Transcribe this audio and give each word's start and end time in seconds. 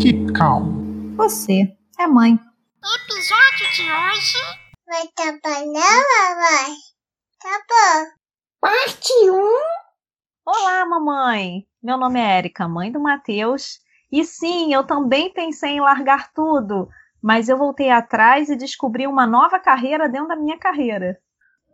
Keep 0.00 0.32
Calm. 0.32 1.16
Você 1.16 1.76
é 1.98 2.06
mãe. 2.06 2.38
Episódio 3.02 3.70
de 3.74 3.82
hoje. 3.82 4.38
Vai 4.86 5.08
trabalhar, 5.16 6.04
mamãe? 6.20 6.76
Tá 7.42 7.60
bom. 7.68 8.10
Parte 8.60 9.12
1. 9.28 9.34
Olá, 10.46 10.86
mamãe. 10.86 11.66
Meu 11.82 11.98
nome 11.98 12.20
é 12.20 12.38
Érica, 12.38 12.68
mãe 12.68 12.92
do 12.92 13.00
Matheus. 13.00 13.80
E 14.12 14.24
sim, 14.24 14.72
eu 14.72 14.86
também 14.86 15.32
pensei 15.32 15.70
em 15.70 15.80
largar 15.80 16.32
tudo, 16.32 16.88
mas 17.20 17.48
eu 17.48 17.58
voltei 17.58 17.90
atrás 17.90 18.48
e 18.48 18.56
descobri 18.56 19.04
uma 19.04 19.26
nova 19.26 19.58
carreira 19.58 20.08
dentro 20.08 20.28
da 20.28 20.36
minha 20.36 20.58
carreira. 20.58 21.18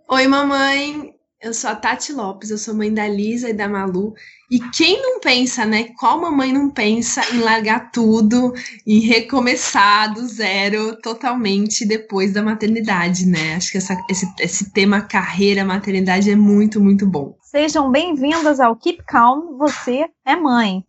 Oi, 0.09 0.27
mamãe. 0.27 1.15
Eu 1.45 1.53
sou 1.53 1.69
a 1.69 1.75
Tati 1.75 2.11
Lopes, 2.11 2.49
eu 2.49 2.57
sou 2.57 2.75
mãe 2.75 2.91
da 2.91 3.07
Lisa 3.07 3.51
e 3.51 3.53
da 3.53 3.69
Malu. 3.69 4.15
E 4.51 4.59
quem 4.71 5.03
não 5.03 5.21
pensa, 5.21 5.67
né? 5.67 5.91
Qual 6.01 6.19
mamãe 6.19 6.51
não 6.51 6.71
pensa 6.71 7.21
em 7.35 7.41
largar 7.41 7.91
tudo 7.91 8.55
e 8.87 9.01
recomeçar 9.01 10.15
do 10.15 10.27
zero 10.27 10.99
totalmente 11.03 11.87
depois 11.87 12.32
da 12.32 12.43
maternidade, 12.43 13.27
né? 13.27 13.57
Acho 13.57 13.73
que 13.73 13.77
essa, 13.77 13.95
esse, 14.09 14.27
esse 14.41 14.73
tema 14.73 15.03
carreira, 15.03 15.67
maternidade 15.67 16.31
é 16.31 16.35
muito, 16.35 16.81
muito 16.81 17.07
bom. 17.07 17.37
Sejam 17.43 17.93
bem-vindas 17.93 18.59
ao 18.59 18.75
Keep 18.75 19.04
Calm, 19.04 19.59
você 19.59 20.09
é 20.25 20.35
mãe. 20.35 20.82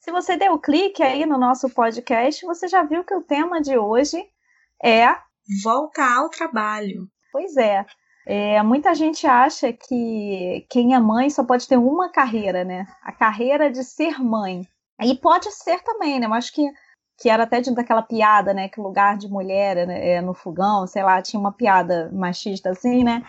Se 0.00 0.10
você 0.10 0.34
deu 0.38 0.58
clique 0.58 1.02
aí 1.02 1.26
no 1.26 1.36
nosso 1.36 1.68
podcast, 1.68 2.46
você 2.46 2.66
já 2.68 2.82
viu 2.84 3.04
que 3.04 3.14
o 3.14 3.20
tema 3.20 3.60
de 3.60 3.76
hoje 3.76 4.16
é 4.82 5.14
volta 5.62 6.02
ao 6.04 6.28
trabalho. 6.28 7.08
Pois 7.32 7.56
é. 7.56 7.84
é. 8.26 8.62
Muita 8.62 8.94
gente 8.94 9.26
acha 9.26 9.72
que 9.72 10.66
quem 10.70 10.94
é 10.94 10.98
mãe 10.98 11.30
só 11.30 11.44
pode 11.44 11.66
ter 11.66 11.76
uma 11.76 12.10
carreira, 12.10 12.64
né? 12.64 12.86
A 13.02 13.12
carreira 13.12 13.70
de 13.70 13.84
ser 13.84 14.18
mãe. 14.18 14.66
E 15.02 15.14
pode 15.14 15.50
ser 15.52 15.82
também, 15.82 16.18
né? 16.18 16.26
Eu 16.26 16.34
acho 16.34 16.52
que, 16.52 16.68
que 17.18 17.30
era 17.30 17.44
até 17.44 17.60
de 17.60 17.72
daquela 17.74 18.02
piada, 18.02 18.52
né? 18.52 18.68
Que 18.68 18.80
lugar 18.80 19.16
de 19.16 19.28
mulher 19.28 19.86
né? 19.86 20.14
é 20.14 20.20
no 20.20 20.34
fogão, 20.34 20.86
sei 20.86 21.02
lá, 21.02 21.22
tinha 21.22 21.38
uma 21.38 21.52
piada 21.52 22.10
machista 22.12 22.70
assim, 22.70 23.04
né? 23.04 23.22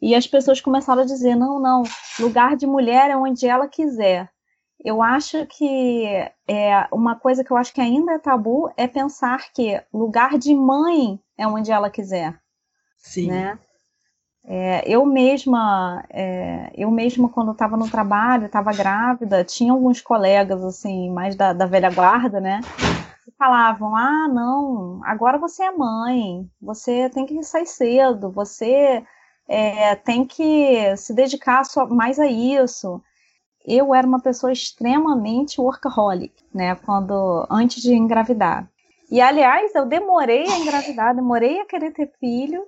E 0.00 0.16
as 0.16 0.26
pessoas 0.26 0.60
começaram 0.60 1.02
a 1.02 1.06
dizer: 1.06 1.36
não, 1.36 1.60
não, 1.60 1.84
lugar 2.18 2.56
de 2.56 2.66
mulher 2.66 3.10
é 3.10 3.16
onde 3.16 3.46
ela 3.46 3.68
quiser. 3.68 4.28
Eu 4.84 5.00
acho 5.00 5.46
que 5.46 6.06
é 6.48 6.86
uma 6.90 7.14
coisa 7.14 7.44
que 7.44 7.52
eu 7.52 7.56
acho 7.56 7.72
que 7.72 7.80
ainda 7.80 8.14
é 8.14 8.18
tabu 8.18 8.68
é 8.76 8.88
pensar 8.88 9.52
que 9.52 9.80
lugar 9.94 10.36
de 10.36 10.52
mãe 10.54 11.20
é 11.38 11.46
onde 11.46 11.70
ela 11.70 11.88
quiser. 11.88 12.36
Sim. 12.96 13.28
Né? 13.28 13.58
É, 14.44 14.82
eu 14.84 15.06
mesma, 15.06 16.04
é, 16.10 16.72
eu 16.74 16.90
mesma 16.90 17.28
quando 17.28 17.52
estava 17.52 17.76
no 17.76 17.88
trabalho, 17.88 18.46
estava 18.46 18.72
grávida, 18.72 19.44
tinha 19.44 19.72
alguns 19.72 20.00
colegas 20.00 20.64
assim, 20.64 21.10
mais 21.10 21.36
da, 21.36 21.52
da 21.52 21.64
velha 21.64 21.90
guarda, 21.90 22.40
né? 22.40 22.60
Que 23.24 23.30
falavam: 23.38 23.94
ah, 23.94 24.26
não, 24.26 25.00
agora 25.04 25.38
você 25.38 25.62
é 25.62 25.70
mãe, 25.70 26.50
você 26.60 27.08
tem 27.08 27.24
que 27.24 27.40
sair 27.44 27.66
cedo, 27.66 28.32
você 28.32 29.04
é, 29.48 29.94
tem 29.94 30.24
que 30.24 30.96
se 30.96 31.14
dedicar 31.14 31.64
só, 31.64 31.86
mais 31.86 32.18
a 32.18 32.26
isso 32.26 33.00
eu 33.66 33.94
era 33.94 34.06
uma 34.06 34.20
pessoa 34.20 34.52
extremamente 34.52 35.60
workaholic, 35.60 36.34
né, 36.52 36.74
quando 36.74 37.46
antes 37.50 37.82
de 37.82 37.94
engravidar. 37.94 38.68
E 39.10 39.20
aliás, 39.20 39.74
eu 39.74 39.84
demorei 39.84 40.46
a 40.48 40.58
engravidar, 40.58 41.14
demorei 41.14 41.60
a 41.60 41.66
querer 41.66 41.92
ter 41.92 42.10
filho, 42.18 42.66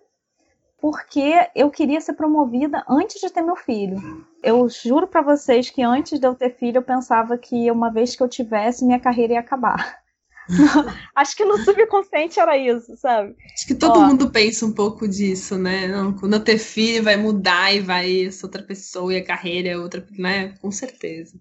porque 0.79 1.49
eu 1.55 1.71
queria 1.71 2.01
ser 2.01 2.13
promovida 2.13 2.85
antes 2.87 3.19
de 3.21 3.31
ter 3.31 3.41
meu 3.41 3.57
filho. 3.57 3.99
Eu 4.43 4.69
juro 4.69 5.07
para 5.07 5.23
vocês 5.23 5.71
que 5.71 5.83
antes 5.83 6.19
de 6.21 6.27
eu 6.27 6.35
ter 6.35 6.51
filho, 6.51 6.79
eu 6.79 6.83
pensava 6.83 7.39
que 7.39 7.71
uma 7.71 7.91
vez 7.91 8.15
que 8.15 8.23
eu 8.23 8.29
tivesse, 8.29 8.85
minha 8.85 9.01
carreira 9.01 9.33
ia 9.33 9.41
acabar. 9.41 10.04
Acho 11.15 11.37
que 11.37 11.45
no 11.45 11.59
subconsciente 11.59 12.39
era 12.39 12.57
isso, 12.57 12.97
sabe? 12.97 13.35
Acho 13.55 13.67
que 13.67 13.75
todo 13.75 13.99
Ó, 13.99 14.07
mundo 14.07 14.31
pensa 14.31 14.67
um 14.67 14.73
pouco 14.73 15.09
disso, 15.09 15.57
né? 15.57 15.89
Não, 15.89 16.13
quando 16.13 16.35
eu 16.35 16.45
ter 16.45 16.59
filho 16.59 17.03
vai 17.03 17.17
mudar 17.17 17.75
e 17.75 17.81
vai 17.81 18.31
ser 18.31 18.47
outra 18.47 18.63
pessoa 18.63 19.13
e 19.13 19.17
a 19.17 19.25
carreira 19.25 19.71
é 19.71 19.79
outra, 19.79 20.07
né? 20.19 20.55
Com 20.61 20.71
certeza. 20.71 21.39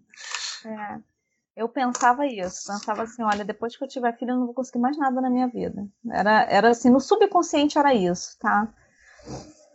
É. 0.65 0.99
Eu 1.55 1.69
pensava 1.69 2.25
isso, 2.25 2.65
pensava 2.67 3.03
assim, 3.03 3.21
olha, 3.21 3.45
depois 3.45 3.77
que 3.77 3.83
eu 3.83 3.87
tiver 3.87 4.17
filho 4.17 4.31
eu 4.31 4.37
não 4.37 4.45
vou 4.47 4.55
conseguir 4.55 4.79
mais 4.79 4.97
nada 4.97 5.21
na 5.21 5.29
minha 5.29 5.47
vida. 5.47 5.85
Era, 6.09 6.43
era 6.49 6.69
assim, 6.69 6.89
no 6.89 6.99
subconsciente 6.99 7.77
era 7.77 7.93
isso, 7.93 8.37
tá? 8.39 8.73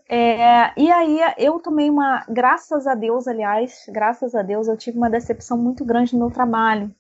É, 0.08 0.72
e 0.76 0.90
aí 0.90 1.20
eu 1.36 1.60
tomei 1.60 1.88
uma, 1.88 2.24
graças 2.28 2.86
a 2.86 2.94
Deus, 2.94 3.28
aliás, 3.28 3.84
graças 3.90 4.34
a 4.34 4.42
Deus, 4.42 4.66
eu 4.66 4.76
tive 4.76 4.96
uma 4.96 5.10
decepção 5.10 5.56
muito 5.56 5.84
grande 5.84 6.14
no 6.14 6.20
meu 6.20 6.30
trabalho 6.30 6.92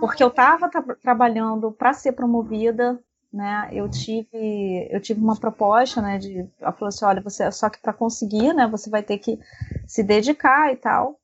porque 0.00 0.22
eu 0.22 0.28
estava 0.28 0.68
tra 0.68 0.82
trabalhando 1.00 1.72
para 1.72 1.92
ser 1.92 2.12
promovida, 2.12 2.98
né? 3.32 3.68
Eu 3.72 3.88
tive, 3.88 4.88
eu 4.90 5.00
tive 5.00 5.20
uma 5.20 5.36
proposta, 5.36 6.02
né? 6.02 6.18
De, 6.18 6.48
ela 6.60 6.72
falou 6.72 6.88
assim, 6.88 7.04
olha, 7.04 7.22
você 7.22 7.50
só 7.50 7.70
que 7.70 7.80
para 7.80 7.92
conseguir, 7.92 8.52
né? 8.52 8.66
Você 8.68 8.90
vai 8.90 9.02
ter 9.02 9.18
que 9.18 9.38
se 9.86 10.02
dedicar 10.02 10.72
e 10.72 10.76
tal. 10.76 11.18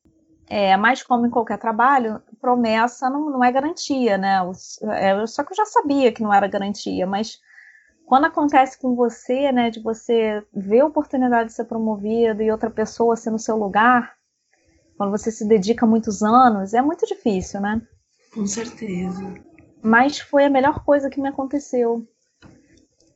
É, 0.49 0.75
mas 0.75 1.03
como 1.03 1.27
em 1.27 1.29
qualquer 1.29 1.59
trabalho, 1.59 2.21
promessa 2.41 3.07
não, 3.09 3.29
não 3.29 3.43
é 3.43 3.51
garantia, 3.51 4.17
né? 4.17 4.39
É, 4.93 5.27
só 5.27 5.43
que 5.43 5.53
eu 5.53 5.57
já 5.57 5.65
sabia 5.65 6.11
que 6.11 6.23
não 6.23 6.33
era 6.33 6.47
garantia, 6.47 7.05
mas 7.05 7.39
quando 8.07 8.25
acontece 8.25 8.79
com 8.79 8.95
você, 8.95 9.51
né, 9.51 9.69
de 9.69 9.79
você 9.79 10.43
ver 10.51 10.79
a 10.79 10.87
oportunidade 10.87 11.49
de 11.49 11.55
ser 11.55 11.65
promovido 11.65 12.41
e 12.41 12.51
outra 12.51 12.71
pessoa 12.71 13.15
ser 13.15 13.29
no 13.29 13.37
seu 13.37 13.55
lugar, 13.55 14.15
quando 14.97 15.11
você 15.11 15.29
se 15.31 15.47
dedica 15.47 15.85
muitos 15.85 16.23
anos, 16.23 16.73
é 16.73 16.81
muito 16.81 17.05
difícil, 17.05 17.61
né? 17.61 17.79
Com 18.33 18.45
certeza. 18.45 19.33
Mas 19.81 20.19
foi 20.19 20.45
a 20.45 20.49
melhor 20.49 20.83
coisa 20.83 21.09
que 21.09 21.21
me 21.21 21.29
aconteceu. 21.29 22.07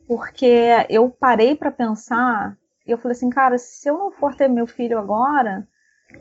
Porque 0.08 0.68
eu 0.90 1.10
parei 1.10 1.56
para 1.56 1.72
pensar 1.72 2.58
e 2.86 2.92
eu 2.92 2.98
falei 2.98 3.16
assim, 3.16 3.30
cara, 3.30 3.58
se 3.58 3.90
eu 3.90 3.98
não 3.98 4.12
for 4.12 4.36
ter 4.36 4.48
meu 4.48 4.68
filho 4.68 5.00
agora, 5.00 5.68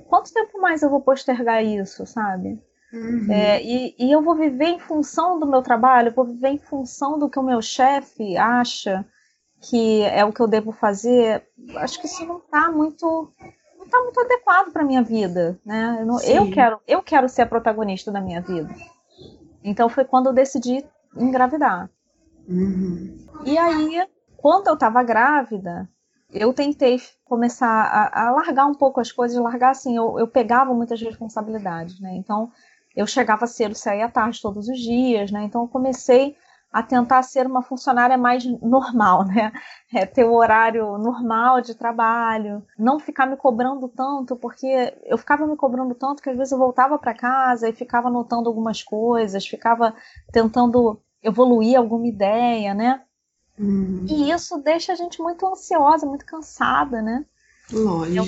quanto 0.09 0.33
tempo 0.33 0.61
mais 0.61 0.83
eu 0.83 0.91
vou 0.91 1.01
postergar 1.01 1.65
isso, 1.65 2.07
sabe? 2.07 2.61
Uhum. 2.93 3.33
É, 3.33 3.63
e, 3.63 3.95
e, 3.99 4.13
eu 4.13 4.23
vou 4.23 4.35
viver 4.35 4.67
em 4.67 4.79
função 4.79 5.41
do 5.41 5.47
meu 5.47 5.63
trabalho, 5.63 6.09
eu 6.09 6.15
vou 6.15 6.27
viver 6.27 6.49
em 6.49 6.59
função 6.59 7.19
do 7.19 7.29
que 7.29 7.39
o 7.39 7.43
meu 7.43 7.63
chefe 7.63 8.37
acha 8.37 9.05
que 9.63 10.03
é 10.03 10.25
o 10.25 10.33
que 10.33 10.41
eu 10.41 10.47
devo 10.47 10.73
fazer. 10.73 11.47
Acho 11.77 12.01
que 12.01 12.07
isso 12.07 12.25
não 12.27 12.39
está 12.39 12.71
muito 12.71 13.33
tá 13.93 14.03
muito 14.03 14.21
adequado 14.21 14.73
para 14.73 14.85
minha 14.85 15.03
vida, 15.03 15.61
né? 15.65 15.99
Eu, 16.01 16.07
não, 16.07 16.21
eu, 16.23 16.51
quero, 16.51 16.81
eu 16.89 17.03
quero 17.03 17.29
ser 17.29 17.43
a 17.43 17.47
protagonista 17.47 18.11
da 18.11 18.21
minha 18.21 18.41
vida. 18.41 18.75
Então 19.63 19.89
foi 19.89 20.05
quando 20.05 20.27
eu 20.27 20.33
decidi 20.33 20.85
engravidar. 21.17 21.91
Uhum. 22.49 23.27
E 23.45 23.57
aí, 23.59 24.09
quando 24.37 24.69
eu 24.69 24.75
estava 24.75 25.03
grávida, 25.03 25.89
eu 26.31 26.53
tentei 26.55 27.01
começar 27.25 27.69
a, 27.69 28.29
a, 28.29 28.31
largar 28.33 28.67
um 28.67 28.75
pouco 28.75 29.01
as 29.01 29.13
coisas, 29.13 29.39
largar 29.39 29.71
assim, 29.71 29.97
eu, 29.97 30.19
eu 30.19 30.27
pegava 30.27 30.73
muitas 30.73 31.01
responsabilidades, 31.01 32.01
né? 32.01 32.17
Então 32.17 32.51
eu 32.97 33.07
chegava 33.07 33.47
cedo, 33.47 33.75
saía 33.75 34.09
tarde 34.09 34.41
todos 34.41 34.69
os 34.69 34.79
dias, 34.79 35.31
né? 35.31 35.45
Então 35.45 35.63
eu 35.63 35.69
comecei 35.69 36.35
a 36.73 36.83
tentar 36.83 37.23
ser 37.23 37.47
uma 37.47 37.63
funcionária 37.63 38.17
mais 38.17 38.45
normal, 38.63 39.25
né? 39.27 39.53
É, 39.93 40.07
ter 40.07 40.25
o 40.25 40.33
horário 40.33 40.97
normal 40.97 41.61
de 41.61 41.75
trabalho, 41.75 42.65
não 42.79 42.99
ficar 42.99 43.27
me 43.27 43.37
cobrando 43.37 43.87
tanto, 43.89 44.35
porque 44.35 44.95
eu 45.05 45.19
ficava 45.19 45.47
me 45.47 45.55
cobrando 45.55 45.95
tanto 45.95 46.23
que 46.23 46.31
às 46.31 46.37
vezes 46.37 46.51
eu 46.51 46.59
voltava 46.59 46.99
para 46.99 47.13
casa 47.13 47.69
e 47.69 47.75
ficava 47.75 48.09
anotando 48.09 48.49
algumas 48.49 48.83
coisas, 48.83 49.47
ficava 49.47 49.95
tentando 50.33 50.99
evoluir 51.23 51.77
alguma 51.77 52.07
ideia, 52.07 52.73
né? 52.73 53.03
Uhum. 53.59 54.07
E 54.09 54.31
isso 54.31 54.59
deixa 54.59 54.93
a 54.93 54.97
gente 54.97 55.21
muito 55.21 55.47
ansiosa, 55.47 56.07
muito 56.07 56.25
cansada, 56.25 57.03
né? 57.03 57.25
Lógico. 57.71 58.27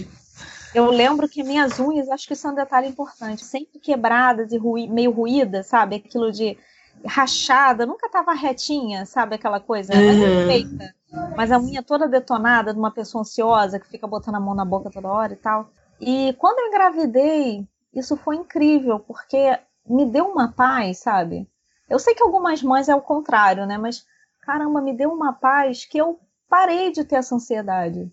Eu, 0.74 0.84
eu 0.84 0.90
lembro 0.90 1.26
que 1.28 1.42
minhas 1.42 1.78
unhas, 1.78 2.10
acho 2.10 2.26
que 2.26 2.34
isso 2.34 2.46
é 2.46 2.50
um 2.50 2.54
detalhe 2.54 2.88
importante, 2.88 3.42
sempre 3.42 3.80
quebradas 3.80 4.52
e 4.52 4.58
ruí, 4.58 4.86
meio 4.86 5.10
ruídas, 5.12 5.66
sabe? 5.66 5.96
Aquilo 5.96 6.30
de 6.30 6.58
rachada, 7.06 7.86
nunca 7.86 8.08
tava 8.08 8.32
retinha, 8.32 9.04
sabe 9.06 9.34
aquela 9.34 9.60
coisa? 9.60 9.92
Uhum. 9.94 10.46
feita. 10.46 10.94
Mas 11.36 11.52
a 11.52 11.58
unha 11.58 11.82
toda 11.82 12.08
detonada 12.08 12.72
de 12.72 12.78
uma 12.78 12.90
pessoa 12.90 13.22
ansiosa 13.22 13.78
que 13.78 13.88
fica 13.88 14.06
botando 14.06 14.36
a 14.36 14.40
mão 14.40 14.54
na 14.54 14.64
boca 14.64 14.90
toda 14.90 15.08
hora 15.08 15.32
e 15.32 15.36
tal. 15.36 15.70
E 16.00 16.34
quando 16.38 16.58
eu 16.58 16.68
engravidei, 16.68 17.66
isso 17.94 18.16
foi 18.16 18.36
incrível, 18.36 18.98
porque 18.98 19.58
me 19.86 20.06
deu 20.06 20.26
uma 20.26 20.52
paz, 20.52 20.98
sabe? 20.98 21.48
Eu 21.88 21.98
sei 21.98 22.14
que 22.14 22.22
algumas 22.22 22.62
mães 22.62 22.88
é 22.88 22.94
o 22.94 23.02
contrário, 23.02 23.66
né? 23.66 23.78
Mas 23.78 24.04
caramba, 24.40 24.80
me 24.80 24.92
deu 24.92 25.12
uma 25.12 25.32
paz 25.32 25.84
que 25.84 25.98
eu 25.98 26.18
parei 26.48 26.92
de 26.92 27.04
ter 27.04 27.16
essa 27.16 27.34
ansiedade. 27.34 28.10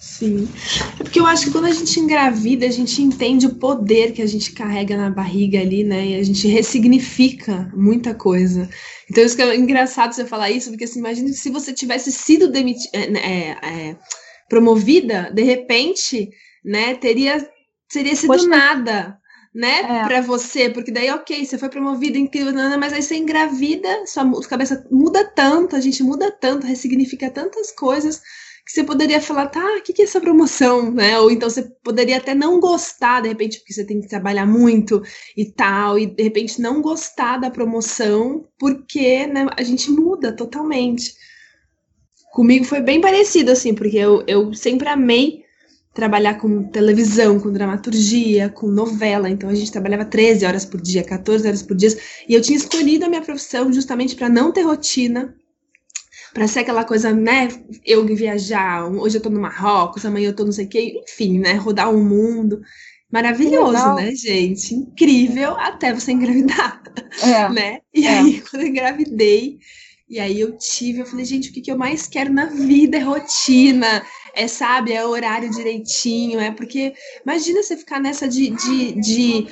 Sim. 0.00 0.48
É 1.00 1.04
porque 1.04 1.20
eu 1.20 1.26
acho 1.26 1.46
que 1.46 1.52
quando 1.52 1.66
a 1.66 1.72
gente 1.72 1.98
engravida, 2.00 2.66
a 2.66 2.70
gente 2.70 3.00
entende 3.00 3.46
o 3.46 3.54
poder 3.54 4.12
que 4.12 4.20
a 4.20 4.26
gente 4.26 4.52
carrega 4.52 4.96
na 4.96 5.10
barriga 5.10 5.60
ali, 5.60 5.84
né? 5.84 6.08
E 6.08 6.14
a 6.16 6.22
gente 6.22 6.46
ressignifica 6.48 7.70
muita 7.74 8.14
coisa. 8.14 8.68
Então, 9.10 9.24
isso 9.24 9.36
que 9.36 9.42
é 9.42 9.56
engraçado 9.56 10.12
você 10.12 10.24
falar 10.24 10.50
isso, 10.50 10.70
porque 10.70 10.84
assim, 10.84 10.98
imagina 10.98 11.32
se 11.32 11.50
você 11.50 11.72
tivesse 11.72 12.10
sido 12.10 12.50
demitida, 12.50 12.98
é, 12.98 13.10
né, 13.10 13.20
é, 13.20 13.50
é, 13.90 13.96
promovida, 14.48 15.30
de 15.32 15.42
repente, 15.42 16.30
né, 16.64 16.94
teria 16.94 17.48
seria 17.90 18.16
sido 18.16 18.32
Poxa. 18.32 18.48
nada 18.48 19.18
né, 19.54 19.80
É. 19.80 20.04
pra 20.04 20.20
você, 20.22 20.70
porque 20.70 20.90
daí, 20.90 21.10
ok, 21.10 21.44
você 21.44 21.58
foi 21.58 21.68
promovida, 21.68 22.16
incrível, 22.16 22.52
nanana, 22.52 22.78
mas 22.78 22.92
aí 22.92 23.02
você 23.02 23.16
engravida, 23.16 24.06
sua 24.06 24.24
cabeça 24.48 24.86
muda 24.90 25.24
tanto, 25.24 25.76
a 25.76 25.80
gente 25.80 26.02
muda 26.02 26.30
tanto, 26.30 26.66
ressignifica 26.66 27.30
tantas 27.30 27.70
coisas, 27.70 28.22
que 28.64 28.72
você 28.72 28.84
poderia 28.84 29.20
falar, 29.20 29.48
tá, 29.48 29.76
o 29.78 29.82
que, 29.82 29.92
que 29.92 30.02
é 30.02 30.04
essa 30.04 30.20
promoção, 30.20 30.92
né? 30.92 31.18
Ou 31.18 31.30
então 31.30 31.50
você 31.50 31.62
poderia 31.82 32.18
até 32.18 32.34
não 32.34 32.60
gostar, 32.60 33.20
de 33.20 33.28
repente, 33.28 33.58
porque 33.58 33.72
você 33.72 33.84
tem 33.84 34.00
que 34.00 34.08
trabalhar 34.08 34.46
muito 34.46 35.02
e 35.36 35.44
tal, 35.44 35.98
e 35.98 36.06
de 36.06 36.22
repente 36.22 36.60
não 36.60 36.80
gostar 36.80 37.38
da 37.38 37.50
promoção, 37.50 38.46
porque 38.58 39.26
né, 39.26 39.46
a 39.56 39.62
gente 39.62 39.90
muda 39.90 40.32
totalmente. 40.34 41.12
Comigo 42.32 42.64
foi 42.64 42.80
bem 42.80 43.00
parecido, 43.00 43.50
assim, 43.50 43.74
porque 43.74 43.96
eu, 43.96 44.24
eu 44.26 44.54
sempre 44.54 44.88
amei 44.88 45.42
trabalhar 45.92 46.34
com 46.34 46.62
televisão, 46.62 47.38
com 47.38 47.52
dramaturgia, 47.52 48.48
com 48.48 48.68
novela. 48.68 49.28
Então 49.28 49.50
a 49.50 49.54
gente 49.54 49.72
trabalhava 49.72 50.04
13 50.04 50.46
horas 50.46 50.64
por 50.64 50.80
dia, 50.80 51.04
14 51.04 51.46
horas 51.46 51.62
por 51.62 51.76
dia. 51.76 51.90
E 52.28 52.34
eu 52.34 52.40
tinha 52.40 52.56
escolhido 52.56 53.04
a 53.04 53.08
minha 53.08 53.20
profissão 53.20 53.72
justamente 53.72 54.14
para 54.16 54.28
não 54.28 54.52
ter 54.52 54.62
rotina, 54.62 55.34
para 56.32 56.48
ser 56.48 56.60
aquela 56.60 56.84
coisa, 56.84 57.12
né? 57.12 57.48
Eu 57.84 58.04
viajar, 58.06 58.86
hoje 58.86 59.18
eu 59.18 59.22
tô 59.22 59.30
no 59.30 59.40
Marrocos, 59.40 60.04
amanhã 60.04 60.28
eu 60.28 60.36
tô 60.36 60.44
não 60.44 60.52
sei 60.52 60.66
o 60.66 60.68
quê, 60.68 61.02
enfim, 61.06 61.38
né? 61.38 61.54
Rodar 61.54 61.92
o 61.92 62.02
mundo. 62.02 62.60
Maravilhoso, 63.10 63.94
né, 63.94 64.14
gente? 64.14 64.74
Incrível 64.74 65.54
até 65.58 65.92
você 65.92 66.12
engravidar 66.12 66.82
É. 67.22 67.48
né? 67.52 67.80
E 67.94 68.06
É. 68.06 68.18
aí, 68.18 68.40
quando 68.40 68.62
eu 68.62 68.68
engravidei, 68.68 69.58
e 70.08 70.18
aí 70.18 70.40
eu 70.40 70.56
tive, 70.56 71.00
eu 71.00 71.06
falei, 71.06 71.24
gente, 71.24 71.50
o 71.50 71.52
que, 71.52 71.60
que 71.60 71.70
eu 71.70 71.76
mais 71.76 72.06
quero 72.06 72.32
na 72.32 72.46
vida 72.46 72.96
é 72.96 73.00
rotina, 73.00 74.02
é, 74.34 74.48
sabe, 74.48 74.92
é 74.92 75.04
horário 75.04 75.50
direitinho, 75.50 76.40
é 76.40 76.50
porque, 76.50 76.94
imagina 77.24 77.62
você 77.62 77.76
ficar 77.76 78.00
nessa 78.00 78.26
de, 78.26 78.50
de, 78.50 78.92
de 79.00 79.46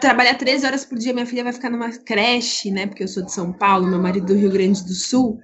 trabalhar 0.00 0.34
13 0.34 0.66
horas 0.66 0.84
por 0.84 0.98
dia, 0.98 1.12
minha 1.12 1.26
filha 1.26 1.44
vai 1.44 1.52
ficar 1.52 1.70
numa 1.70 1.90
creche, 1.90 2.70
né, 2.70 2.86
porque 2.86 3.02
eu 3.02 3.08
sou 3.08 3.22
de 3.22 3.32
São 3.32 3.52
Paulo, 3.52 3.86
meu 3.86 4.00
marido 4.00 4.26
do 4.26 4.34
Rio 4.34 4.50
Grande 4.50 4.84
do 4.84 4.94
Sul, 4.94 5.38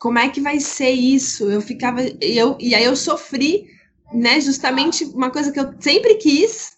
como 0.00 0.18
é 0.18 0.30
que 0.30 0.40
vai 0.40 0.58
ser 0.58 0.90
isso? 0.90 1.50
Eu 1.50 1.60
ficava, 1.60 2.00
eu, 2.22 2.56
e 2.58 2.74
aí 2.74 2.82
eu 2.82 2.96
sofri, 2.96 3.66
né, 4.12 4.40
justamente 4.40 5.04
uma 5.04 5.30
coisa 5.30 5.52
que 5.52 5.60
eu 5.60 5.74
sempre 5.78 6.14
quis, 6.14 6.72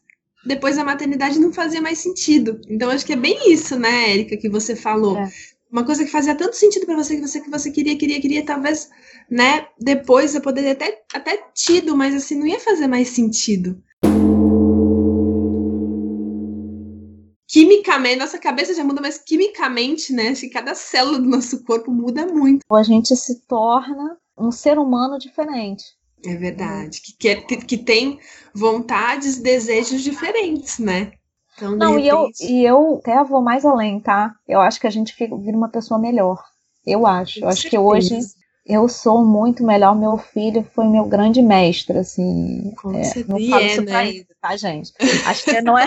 depois 0.45 0.75
da 0.75 0.85
maternidade 0.85 1.39
não 1.39 1.53
fazia 1.53 1.81
mais 1.81 1.99
sentido. 1.99 2.61
Então 2.69 2.91
acho 2.91 3.07
que 3.07 3.13
é 3.13 3.17
bem 3.17 3.53
isso, 3.53 3.79
né, 3.79 4.11
Érica, 4.11 4.37
que 4.37 4.49
você 4.49 4.75
falou. 4.75 5.17
É. 5.17 5.31
Uma 5.71 5.85
coisa 5.85 6.05
que 6.05 6.11
fazia 6.11 6.35
tanto 6.35 6.57
sentido 6.57 6.85
para 6.85 6.97
você 6.97 7.15
que 7.15 7.23
você 7.23 7.41
que 7.41 7.49
você 7.49 7.71
queria, 7.71 7.97
queria, 7.97 8.21
queria, 8.21 8.45
talvez, 8.45 8.91
né, 9.31 9.69
depois 9.81 10.35
eu 10.35 10.41
poderia 10.41 10.73
até 10.73 11.01
até 11.15 11.45
tido, 11.55 11.97
mas 11.97 12.17
assim 12.17 12.35
não 12.35 12.47
ia 12.47 12.59
fazer 12.59 12.89
mais 12.89 13.09
sentido. 13.09 13.81
Quimicamente, 17.53 18.17
nossa 18.17 18.39
cabeça 18.39 18.73
já 18.73 18.83
muda, 18.83 19.03
mas 19.03 19.19
quimicamente, 19.19 20.11
né? 20.11 20.29
Acho 20.29 20.41
que 20.41 20.49
cada 20.49 20.75
célula 20.75 21.19
do 21.19 21.29
nosso 21.29 21.63
corpo 21.65 21.91
muda 21.93 22.27
muito. 22.27 22.63
A 22.73 22.83
gente 22.83 23.15
se 23.15 23.47
torna 23.47 24.17
um 24.39 24.51
ser 24.51 24.79
humano 24.79 25.19
diferente. 25.19 25.85
É 26.25 26.35
verdade. 26.35 27.03
Que, 27.03 27.13
quer, 27.19 27.45
que, 27.45 27.77
tem 27.77 28.19
vontades, 28.55 29.37
desejos 29.37 30.01
diferentes, 30.03 30.79
né? 30.79 31.13
Então, 31.55 31.77
Não, 31.77 31.99
e 31.99 32.09
eu, 32.09 32.21
repente- 32.21 32.47
e 32.51 32.65
eu 32.65 32.97
até 33.05 33.23
vou 33.23 33.43
mais 33.43 33.67
além, 33.67 34.01
tá? 34.01 34.35
Eu 34.49 34.61
acho 34.63 34.81
que 34.81 34.87
a 34.87 34.91
gente 34.91 35.13
fica, 35.15 35.37
vira 35.37 35.55
uma 35.57 35.69
pessoa 35.69 36.01
melhor. 36.01 36.43
Eu 36.87 37.07
acho. 37.07 37.41
Eu 37.41 37.43
Com 37.43 37.49
acho 37.51 37.69
que 37.69 37.77
hoje 37.77 38.09
certeza. 38.09 38.35
eu 38.65 38.89
sou 38.89 39.23
muito 39.27 39.63
melhor. 39.63 39.95
Meu 39.95 40.17
filho 40.17 40.67
foi 40.75 40.87
meu 40.89 41.05
grande 41.05 41.43
mestre, 41.43 41.99
assim. 41.99 42.73
Com 42.81 42.97
É, 42.97 43.05
certeza. 43.05 43.27
não 43.29 43.51
falo 43.51 43.63
é, 43.63 43.67
isso 43.67 43.85
pra 43.85 43.93
né? 44.05 44.09
ele, 44.09 44.27
tá, 44.41 44.57
gente? 44.57 44.93
Acho 45.27 45.45
que 45.45 45.61
não 45.61 45.77
é. 45.77 45.87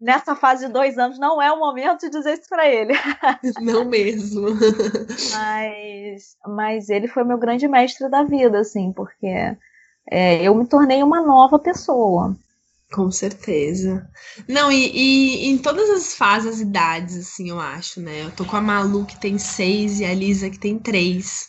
Nessa 0.00 0.34
fase 0.36 0.66
de 0.66 0.72
dois 0.72 0.98
anos, 0.98 1.18
não 1.18 1.40
é 1.40 1.50
o 1.52 1.58
momento 1.58 2.00
de 2.00 2.10
dizer 2.10 2.34
isso 2.34 2.48
pra 2.48 2.68
ele. 2.68 2.94
Não 3.60 3.84
mesmo. 3.84 4.46
Mas, 5.32 6.36
mas 6.46 6.88
ele 6.88 7.08
foi 7.08 7.24
meu 7.24 7.38
grande 7.38 7.66
mestre 7.66 8.08
da 8.08 8.22
vida, 8.22 8.60
assim, 8.60 8.92
porque 8.92 9.56
é, 10.10 10.42
eu 10.42 10.54
me 10.54 10.66
tornei 10.66 11.02
uma 11.02 11.20
nova 11.20 11.58
pessoa. 11.58 12.36
Com 12.92 13.10
certeza. 13.10 14.06
Não, 14.46 14.70
e, 14.70 14.90
e 14.94 15.48
em 15.48 15.56
todas 15.56 15.88
as 15.90 16.14
fases, 16.14 16.60
idades, 16.60 17.16
assim, 17.16 17.48
eu 17.48 17.58
acho, 17.58 18.00
né? 18.00 18.24
Eu 18.24 18.30
tô 18.30 18.44
com 18.44 18.56
a 18.56 18.60
Malu 18.60 19.06
que 19.06 19.18
tem 19.18 19.38
seis 19.38 19.98
e 19.98 20.04
a 20.04 20.14
Lisa 20.14 20.50
que 20.50 20.58
tem 20.58 20.78
três. 20.78 21.48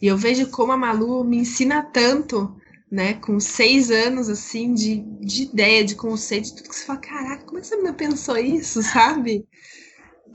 E 0.00 0.06
eu 0.06 0.16
vejo 0.16 0.50
como 0.50 0.72
a 0.72 0.76
Malu 0.76 1.24
me 1.24 1.38
ensina 1.38 1.82
tanto, 1.82 2.54
né? 2.94 3.14
Com 3.14 3.40
seis 3.40 3.90
anos, 3.90 4.28
assim, 4.28 4.74
de, 4.74 5.00
de 5.20 5.44
ideia, 5.44 5.84
de 5.84 5.96
conceito, 5.96 6.46
de 6.46 6.56
tudo 6.56 6.68
que 6.70 6.76
você 6.76 6.84
fala, 6.86 7.00
caraca, 7.00 7.44
como 7.44 7.58
é 7.58 7.60
que 7.62 7.66
você 7.68 7.76
não 7.76 7.94
pensou 7.94 8.36
isso, 8.38 8.82
sabe? 8.84 9.46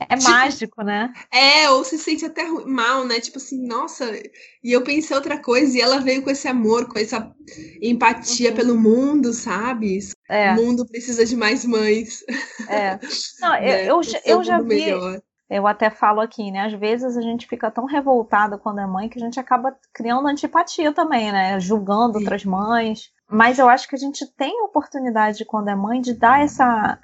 É 0.09 0.15
Tipo, 0.17 0.23
mágico, 0.23 0.83
né? 0.83 1.13
É, 1.31 1.69
ou 1.71 1.83
se 1.83 1.97
sente 1.97 2.25
até 2.25 2.43
mal, 2.65 3.05
né? 3.05 3.19
Tipo 3.19 3.37
assim, 3.37 3.65
nossa, 3.67 4.11
e 4.63 4.71
eu 4.71 4.83
pensei 4.83 5.15
outra 5.15 5.41
coisa, 5.41 5.77
e 5.77 5.81
ela 5.81 5.99
veio 5.99 6.23
com 6.23 6.29
esse 6.31 6.47
amor, 6.47 6.87
com 6.87 6.99
essa 6.99 7.33
empatia 7.81 8.51
Uhum. 8.51 8.55
pelo 8.55 8.77
mundo, 8.77 9.33
sabe? 9.33 9.99
É, 10.29 10.51
O 10.51 10.55
mundo 10.55 10.85
precisa 10.87 11.25
de 11.25 11.35
mais 11.35 11.65
mães. 11.65 12.23
é. 12.67 12.99
Não, 13.39 13.55
eu, 13.55 13.63
né? 13.65 13.85
eu, 13.87 14.03
ser 14.03 14.35
um 14.35 14.41
eu 14.41 14.43
já 14.43 14.61
vi, 14.61 14.67
melhor. 14.67 15.21
Eu 15.49 15.65
até 15.65 15.89
falo 15.89 16.21
aqui, 16.21 16.51
né? 16.51 16.65
Às 16.65 16.73
vezes 16.73 17.17
a 17.17 17.21
gente 17.21 17.47
fica 17.47 17.71
tão 17.71 17.85
revoltada 17.85 18.57
quando 18.57 18.79
é 18.79 18.85
mãe 18.85 19.09
que 19.09 19.17
a 19.17 19.25
gente 19.25 19.39
acaba 19.39 19.75
criando 19.93 20.27
antipatia 20.27 20.93
também, 20.93 21.31
né? 21.31 21.59
Julgando 21.59 22.13
Sim. 22.13 22.19
outras 22.19 22.45
mães. 22.45 23.09
Mas 23.27 23.57
eu 23.59 23.67
acho 23.67 23.87
que 23.87 23.95
a 23.95 23.99
gente 23.99 24.25
tem 24.35 24.59
a 24.61 24.65
oportunidade, 24.65 25.45
quando 25.45 25.69
é 25.69 25.75
mãe, 25.75 26.01
de 26.01 26.13
dar 26.13 26.41
essa, 26.41 26.99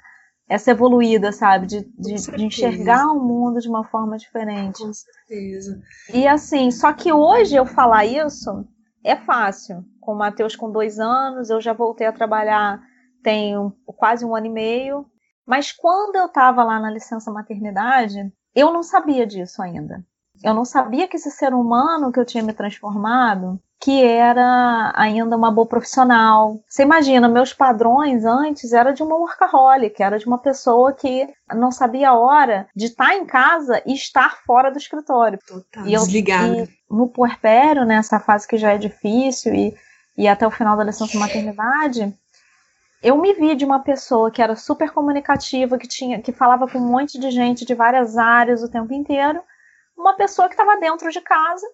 essa 0.48 0.70
evoluída, 0.70 1.32
sabe? 1.32 1.66
De, 1.66 1.80
de, 1.98 2.14
de 2.14 2.44
enxergar 2.44 3.06
o 3.06 3.20
mundo 3.20 3.60
de 3.60 3.68
uma 3.68 3.84
forma 3.84 4.16
diferente. 4.16 4.82
Com 4.82 4.92
certeza. 4.92 5.80
E 6.12 6.26
assim, 6.26 6.70
só 6.70 6.92
que 6.92 7.12
hoje 7.12 7.56
eu 7.56 7.66
falar 7.66 8.04
isso 8.06 8.64
é 9.04 9.16
fácil. 9.16 9.84
Com 10.00 10.12
o 10.12 10.18
Matheus 10.18 10.54
com 10.54 10.70
dois 10.70 10.98
anos, 11.00 11.50
eu 11.50 11.60
já 11.60 11.72
voltei 11.72 12.06
a 12.06 12.12
trabalhar 12.12 12.80
tem 13.22 13.58
um- 13.58 13.72
quase 13.86 14.24
um 14.24 14.36
ano 14.36 14.46
e 14.46 14.50
meio. 14.50 15.04
Mas 15.46 15.72
quando 15.72 16.16
eu 16.16 16.26
estava 16.26 16.64
lá 16.64 16.80
na 16.80 16.90
licença 16.90 17.30
maternidade, 17.30 18.32
eu 18.54 18.72
não 18.72 18.82
sabia 18.82 19.26
disso 19.26 19.62
ainda. 19.62 20.04
Eu 20.42 20.52
não 20.52 20.64
sabia 20.64 21.08
que 21.08 21.16
esse 21.16 21.30
ser 21.30 21.54
humano 21.54 22.12
que 22.12 22.20
eu 22.20 22.24
tinha 22.24 22.42
me 22.42 22.52
transformado, 22.52 23.58
que 23.80 24.02
era 24.04 24.92
ainda 24.94 25.36
uma 25.36 25.50
boa 25.50 25.66
profissional. 25.66 26.58
Você 26.68 26.82
imagina, 26.82 27.28
meus 27.28 27.52
padrões 27.52 28.24
antes 28.24 28.72
era 28.72 28.92
de 28.92 29.02
uma 29.02 29.16
workaholic, 29.16 30.02
era 30.02 30.18
de 30.18 30.26
uma 30.26 30.38
pessoa 30.38 30.92
que 30.92 31.28
não 31.54 31.70
sabia 31.70 32.10
a 32.10 32.18
hora 32.18 32.66
de 32.74 32.86
estar 32.86 33.14
em 33.14 33.24
casa 33.24 33.82
e 33.86 33.94
estar 33.94 34.38
fora 34.46 34.70
do 34.70 34.78
escritório. 34.78 35.38
Total. 35.46 35.86
E 35.86 35.94
eu- 35.94 36.00
Desligada. 36.02 36.54
E 36.64 36.68
no 36.90 37.08
puerpério, 37.08 37.84
nessa 37.84 38.18
fase 38.20 38.46
que 38.46 38.56
já 38.58 38.72
é 38.72 38.78
difícil 38.78 39.54
e, 39.54 39.74
e 40.18 40.26
até 40.28 40.46
o 40.46 40.50
final 40.50 40.76
da 40.76 40.84
licença 40.84 41.18
maternidade, 41.18 42.14
eu 43.02 43.16
me 43.18 43.32
vi 43.34 43.54
de 43.54 43.64
uma 43.64 43.80
pessoa 43.80 44.30
que 44.30 44.40
era 44.42 44.56
super 44.56 44.90
comunicativa, 44.90 45.78
que 45.78 45.86
tinha, 45.88 46.20
que 46.20 46.32
falava 46.32 46.66
com 46.68 46.78
um 46.78 46.88
monte 46.90 47.18
de 47.18 47.30
gente 47.30 47.64
de 47.64 47.74
várias 47.74 48.16
áreas 48.16 48.62
o 48.62 48.70
tempo 48.70 48.92
inteiro, 48.92 49.40
uma 49.96 50.14
pessoa 50.16 50.48
que 50.48 50.54
estava 50.54 50.78
dentro 50.78 51.10
de 51.10 51.20
casa, 51.20 51.66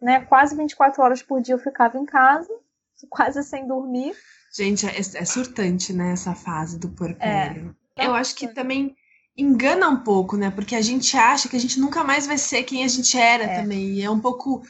né? 0.00 0.20
Quase 0.26 0.56
24 0.56 1.02
horas 1.02 1.22
por 1.22 1.40
dia 1.40 1.54
eu 1.54 1.58
ficava 1.58 1.98
em 1.98 2.04
casa, 2.04 2.48
quase 3.10 3.42
sem 3.42 3.66
dormir. 3.66 4.14
Gente, 4.56 4.86
é, 4.86 4.98
é 4.98 5.24
surtante, 5.24 5.92
né, 5.92 6.12
essa 6.12 6.34
fase 6.34 6.78
do 6.78 6.88
É. 6.88 6.90
puerpério. 6.90 7.76
Eu 7.96 8.14
acho 8.14 8.34
que 8.36 8.46
também 8.48 8.94
engana 9.36 9.88
um 9.88 9.96
pouco, 9.96 10.36
né? 10.36 10.50
Porque 10.50 10.76
a 10.76 10.80
gente 10.80 11.16
acha 11.16 11.48
que 11.48 11.56
a 11.56 11.60
gente 11.60 11.80
nunca 11.80 12.04
mais 12.04 12.24
vai 12.26 12.38
ser 12.38 12.62
quem 12.62 12.84
a 12.84 12.88
gente 12.88 13.18
era 13.18 13.44
É. 13.44 13.60
também. 13.60 13.94
E 13.94 14.02
é 14.02 14.10
um 14.10 14.20
pouco 14.20 14.62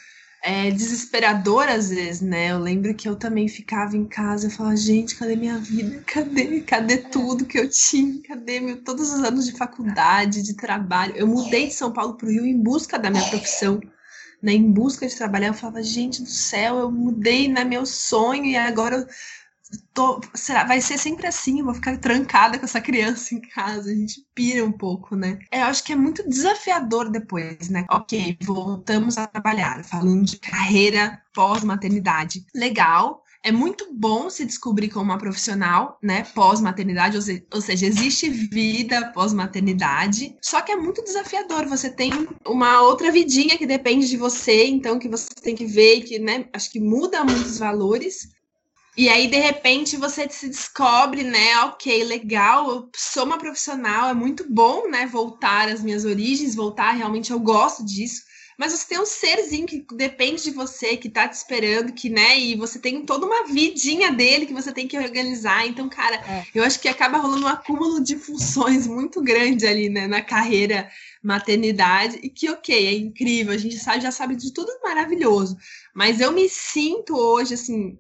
é, 0.47 0.71
desesperador 0.71 1.67
às 1.69 1.89
vezes, 1.89 2.21
né? 2.21 2.53
Eu 2.53 2.59
lembro 2.59 2.95
que 2.95 3.09
eu 3.09 3.17
também 3.17 3.49
ficava 3.49 3.97
em 3.97 4.05
casa 4.05 4.47
e 4.47 4.51
falava, 4.51 4.77
gente, 4.77 5.17
cadê 5.17 5.37
minha 5.37 5.57
vida? 5.57 6.05
Cadê? 6.07 6.61
Cadê 6.61 6.99
tudo 6.99 7.47
que 7.47 7.59
eu 7.59 7.67
tinha? 7.71 8.21
Cadê 8.23 8.61
meu, 8.61 8.77
todos 8.85 9.11
os 9.11 9.21
anos 9.25 9.47
de 9.47 9.53
faculdade, 9.53 10.43
de 10.43 10.53
trabalho? 10.53 11.15
Eu 11.17 11.27
mudei 11.27 11.69
de 11.69 11.73
São 11.73 11.91
Paulo 11.91 12.15
para 12.15 12.27
o 12.27 12.31
Rio 12.31 12.45
em 12.45 12.63
busca 12.63 12.99
da 12.99 13.09
minha 13.09 13.27
profissão. 13.31 13.81
Né, 14.43 14.53
em 14.53 14.71
busca 14.71 15.07
de 15.09 15.17
trabalhar, 15.17 15.47
eu 15.47 15.55
falava, 15.55 15.83
gente 15.83 16.21
do 16.21 16.29
céu, 16.29 16.79
eu 16.79 16.91
mudei, 16.91 17.49
né, 17.49 17.65
meu 17.65 17.87
sonho, 17.87 18.45
e 18.45 18.55
agora 18.55 18.97
eu 18.97 19.07
tô, 19.93 20.21
será, 20.35 20.65
vai 20.65 20.81
ser 20.81 20.99
sempre 20.99 21.27
assim, 21.27 21.59
eu 21.61 21.65
vou 21.65 21.75
ficar 21.75 21.97
trancada 21.99 22.59
com 22.59 22.65
essa 22.65 22.81
criança 22.81 23.35
em 23.35 23.41
casa, 23.41 23.91
a 23.91 23.95
gente 23.95 24.25
pira 24.35 24.65
um 24.65 24.73
pouco, 24.73 25.17
né? 25.17 25.39
É, 25.51 25.61
eu 25.63 25.67
acho 25.67 25.83
que 25.85 25.93
é 25.93 25.97
muito 25.97 26.27
desafiador 26.29 27.11
depois, 27.11 27.69
né? 27.69 27.85
Ok, 27.91 28.37
voltamos 28.43 29.17
a 29.19 29.27
trabalhar, 29.27 29.85
falando 29.85 30.25
de 30.25 30.39
carreira 30.39 31.21
pós-maternidade. 31.35 32.45
Legal. 32.55 33.23
É 33.47 33.53
muito 33.53 33.93
bom 33.93 34.31
se 34.31 34.47
descobrir 34.47 34.89
como 34.89 35.05
uma 35.05 35.19
profissional, 35.19 35.99
né, 36.03 36.25
pós-maternidade, 36.35 37.17
ou, 37.17 37.23
se- 37.23 37.47
ou 37.53 37.61
seja, 37.61 37.85
existe 37.87 38.31
vida 38.31 39.13
pós-maternidade, 39.13 40.35
só 40.41 40.63
que 40.63 40.73
é 40.73 40.77
muito 40.77 41.03
desafiador. 41.05 41.67
Você 41.67 41.91
tem 41.91 42.11
uma 42.47 42.81
outra 42.83 43.11
vidinha 43.13 43.59
que 43.59 43.67
depende 43.67 44.09
de 44.09 44.17
você, 44.17 44.67
então 44.67 44.99
que 44.99 45.09
você 45.09 45.29
tem 45.43 45.55
que 45.55 45.67
ver, 45.67 46.03
que, 46.03 46.19
né, 46.19 46.47
acho 46.53 46.71
que 46.71 46.81
muda 46.81 47.23
muitos 47.25 47.59
valores. 47.59 48.29
E 48.97 49.09
aí, 49.09 49.27
de 49.27 49.39
repente, 49.39 49.97
você 49.97 50.29
se 50.31 50.49
descobre, 50.49 51.25
né? 51.25 51.57
Ok, 51.65 52.05
legal, 52.05 52.71
eu 52.71 52.89
sou 52.95 53.25
uma 53.25 53.39
profissional, 53.39 54.09
é 54.09 54.15
muito 54.15 54.47
bom, 54.49 54.89
né? 54.89 55.05
Voltar 55.07 55.69
às 55.69 55.83
minhas 55.83 56.05
origens, 56.05 56.55
voltar, 56.55 56.93
realmente 56.93 57.33
eu 57.33 57.41
gosto 57.41 57.85
disso. 57.85 58.23
Mas 58.57 58.73
você 58.73 58.87
tem 58.87 59.01
um 59.01 59.05
serzinho 59.05 59.67
que 59.67 59.85
depende 59.97 60.45
de 60.45 60.53
você, 60.53 60.97
que 60.97 61.09
tá 61.09 61.27
te 61.27 61.33
esperando, 61.33 61.93
que, 61.93 62.09
né? 62.09 62.39
E 62.39 62.55
você 62.55 62.79
tem 62.79 63.05
toda 63.05 63.27
uma 63.27 63.47
vidinha 63.47 64.13
dele 64.13 64.47
que 64.47 64.53
você 64.55 64.71
tem 64.73 64.87
que 64.87 64.97
organizar. 64.97 65.67
Então, 65.67 65.89
cara, 65.89 66.15
É. 66.17 66.45
eu 66.55 66.63
acho 66.63 66.79
que 66.79 66.87
acaba 66.89 67.19
rolando 67.19 67.47
um 67.47 67.49
acúmulo 67.49 68.01
de 68.01 68.17
funções 68.17 68.87
muito 68.87 69.21
grande 69.21 69.67
ali, 69.67 69.89
né? 69.89 70.07
Na 70.07 70.23
carreira 70.23 70.89
maternidade. 71.21 72.21
E 72.23 72.29
que, 72.31 72.49
ok, 72.49 72.87
é 72.87 72.93
incrível, 72.93 73.53
a 73.53 73.59
gente 73.59 73.77
sabe, 73.77 74.03
já 74.03 74.13
sabe 74.13 74.37
de 74.37 74.53
tudo 74.53 74.71
maravilhoso. 74.85 75.57
Mas 75.93 76.21
eu 76.21 76.31
me 76.31 76.49
sinto 76.49 77.17
hoje, 77.17 77.55
assim, 77.55 77.99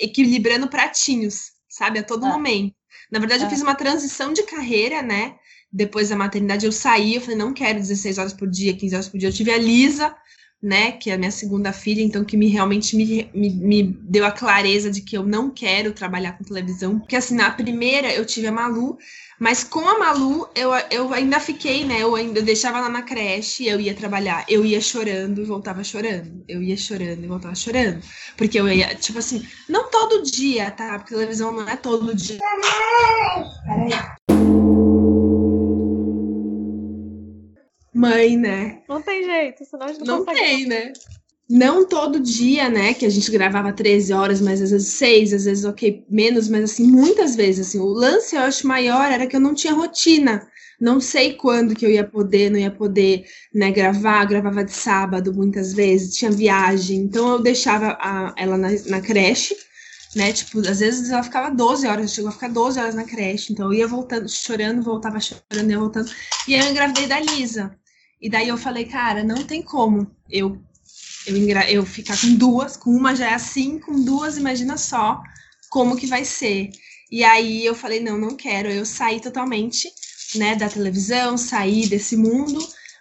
equilibrando 0.00 0.68
pratinhos, 0.68 1.52
sabe? 1.68 1.98
A 1.98 2.02
todo 2.02 2.26
É. 2.26 2.28
momento. 2.28 2.74
Na 3.12 3.18
verdade, 3.18 3.42
eu 3.42 3.46
É. 3.46 3.50
fiz 3.50 3.62
uma 3.62 3.74
transição 3.74 4.32
de 4.32 4.42
carreira, 4.44 5.02
né? 5.02 5.34
Depois 5.72 6.08
da 6.08 6.16
maternidade, 6.16 6.66
eu 6.66 6.72
saí, 6.72 7.14
eu 7.14 7.20
falei, 7.20 7.36
não 7.36 7.52
quero 7.54 7.78
16 7.78 8.18
horas 8.18 8.32
por 8.32 8.48
dia, 8.48 8.76
15 8.76 8.94
horas 8.94 9.08
por 9.08 9.18
dia. 9.18 9.28
Eu 9.28 9.32
tive 9.32 9.50
a 9.52 9.58
Lisa, 9.58 10.14
né? 10.62 10.92
Que 10.92 11.10
é 11.10 11.14
a 11.14 11.18
minha 11.18 11.30
segunda 11.30 11.72
filha, 11.72 12.02
então 12.02 12.24
que 12.24 12.36
me 12.36 12.48
realmente 12.48 12.94
me, 12.96 13.30
me, 13.34 13.50
me 13.50 13.82
deu 13.82 14.26
a 14.26 14.32
clareza 14.32 14.90
de 14.90 15.00
que 15.00 15.16
eu 15.16 15.22
não 15.24 15.48
quero 15.50 15.92
trabalhar 15.92 16.32
com 16.36 16.44
televisão. 16.44 16.98
Porque 16.98 17.16
assim, 17.16 17.34
na 17.34 17.50
primeira 17.50 18.12
eu 18.12 18.26
tive 18.26 18.46
a 18.48 18.52
Malu, 18.52 18.98
mas 19.38 19.64
com 19.64 19.88
a 19.88 19.98
Malu 19.98 20.48
eu, 20.54 20.70
eu 20.90 21.14
ainda 21.14 21.40
fiquei, 21.40 21.84
né? 21.84 22.02
Eu 22.02 22.14
ainda 22.14 22.40
eu 22.40 22.44
deixava 22.44 22.78
ela 22.78 22.88
na 22.90 23.02
creche, 23.02 23.66
eu 23.66 23.80
ia 23.80 23.94
trabalhar, 23.94 24.44
eu 24.48 24.64
ia 24.64 24.80
chorando 24.80 25.40
e 25.40 25.44
voltava 25.44 25.82
chorando. 25.82 26.44
Eu 26.46 26.62
ia 26.62 26.76
chorando 26.76 27.24
e 27.24 27.28
voltava 27.28 27.54
chorando. 27.54 28.02
Porque 28.36 28.60
eu 28.60 28.68
ia, 28.68 28.94
tipo 28.94 29.18
assim, 29.18 29.46
não 29.68 29.89
todo 30.08 30.22
dia, 30.22 30.70
tá? 30.70 30.98
Porque 30.98 31.14
televisão 31.14 31.52
não 31.52 31.68
é 31.68 31.76
todo 31.76 32.14
dia. 32.14 32.38
Mãe, 37.92 38.36
né? 38.36 38.82
Não 38.88 39.02
tem 39.02 39.24
jeito, 39.24 39.64
senão 39.64 39.86
a 39.86 39.88
gente 39.92 40.04
não, 40.06 40.18
Não 40.18 40.24
consegue. 40.24 40.40
tem, 40.46 40.66
né? 40.66 40.92
Não 41.48 41.84
todo 41.86 42.20
dia, 42.20 42.68
né? 42.68 42.94
Que 42.94 43.04
a 43.04 43.10
gente 43.10 43.30
gravava 43.30 43.72
13 43.72 44.12
horas, 44.12 44.40
mas 44.40 44.62
às 44.62 44.70
vezes 44.70 44.88
6, 44.94 45.32
às 45.34 45.44
vezes, 45.44 45.64
ok, 45.64 46.04
menos, 46.08 46.48
mas 46.48 46.64
assim, 46.64 46.86
muitas 46.86 47.34
vezes, 47.34 47.66
assim, 47.68 47.80
o 47.80 47.86
lance 47.86 48.36
eu 48.36 48.42
acho 48.42 48.66
maior 48.66 49.10
era 49.10 49.26
que 49.26 49.34
eu 49.34 49.40
não 49.40 49.54
tinha 49.54 49.72
rotina. 49.74 50.46
Não 50.80 50.98
sei 51.00 51.34
quando 51.34 51.74
que 51.74 51.84
eu 51.84 51.90
ia 51.90 52.04
poder, 52.04 52.50
não 52.50 52.58
ia 52.58 52.70
poder, 52.70 53.26
né, 53.52 53.70
gravar, 53.70 54.24
gravava 54.24 54.64
de 54.64 54.72
sábado 54.72 55.34
muitas 55.34 55.74
vezes, 55.74 56.14
tinha 56.16 56.30
viagem, 56.30 56.98
então 57.00 57.32
eu 57.32 57.42
deixava 57.42 57.98
a- 58.00 58.32
ela 58.38 58.56
na, 58.56 58.68
na 58.86 59.00
creche, 59.02 59.54
né, 60.14 60.32
tipo, 60.32 60.58
às 60.60 60.80
vezes 60.80 61.10
ela 61.10 61.22
ficava 61.22 61.50
12 61.54 61.86
horas, 61.86 62.12
chegou 62.12 62.30
a 62.30 62.32
ficar 62.32 62.48
12 62.48 62.78
horas 62.80 62.94
na 62.94 63.04
creche, 63.04 63.52
então 63.52 63.66
eu 63.66 63.74
ia 63.78 63.86
voltando, 63.86 64.28
chorando, 64.28 64.82
voltava 64.82 65.18
chorando, 65.20 65.70
ia 65.70 65.78
voltando, 65.78 66.10
e 66.48 66.54
aí 66.54 66.60
eu 66.60 66.70
engravidei 66.70 67.06
da 67.06 67.20
Lisa. 67.20 67.76
E 68.20 68.28
daí 68.28 68.48
eu 68.48 68.58
falei, 68.58 68.84
cara, 68.84 69.24
não 69.24 69.44
tem 69.44 69.62
como 69.62 70.10
eu 70.28 70.60
eu, 71.26 71.36
engra- 71.36 71.70
eu 71.70 71.84
ficar 71.84 72.18
com 72.20 72.34
duas, 72.34 72.76
com 72.76 72.90
uma 72.90 73.14
já 73.14 73.30
é 73.30 73.34
assim, 73.34 73.78
com 73.78 74.04
duas, 74.04 74.36
imagina 74.36 74.76
só 74.76 75.22
como 75.68 75.96
que 75.96 76.06
vai 76.06 76.24
ser. 76.24 76.70
E 77.10 77.22
aí 77.24 77.64
eu 77.64 77.74
falei, 77.74 78.00
não, 78.00 78.18
não 78.18 78.36
quero. 78.36 78.70
Eu 78.70 78.84
saí 78.86 79.20
totalmente, 79.20 79.88
né, 80.36 80.54
da 80.56 80.68
televisão, 80.68 81.36
saí 81.36 81.86
desse 81.88 82.16
mundo. 82.16 82.58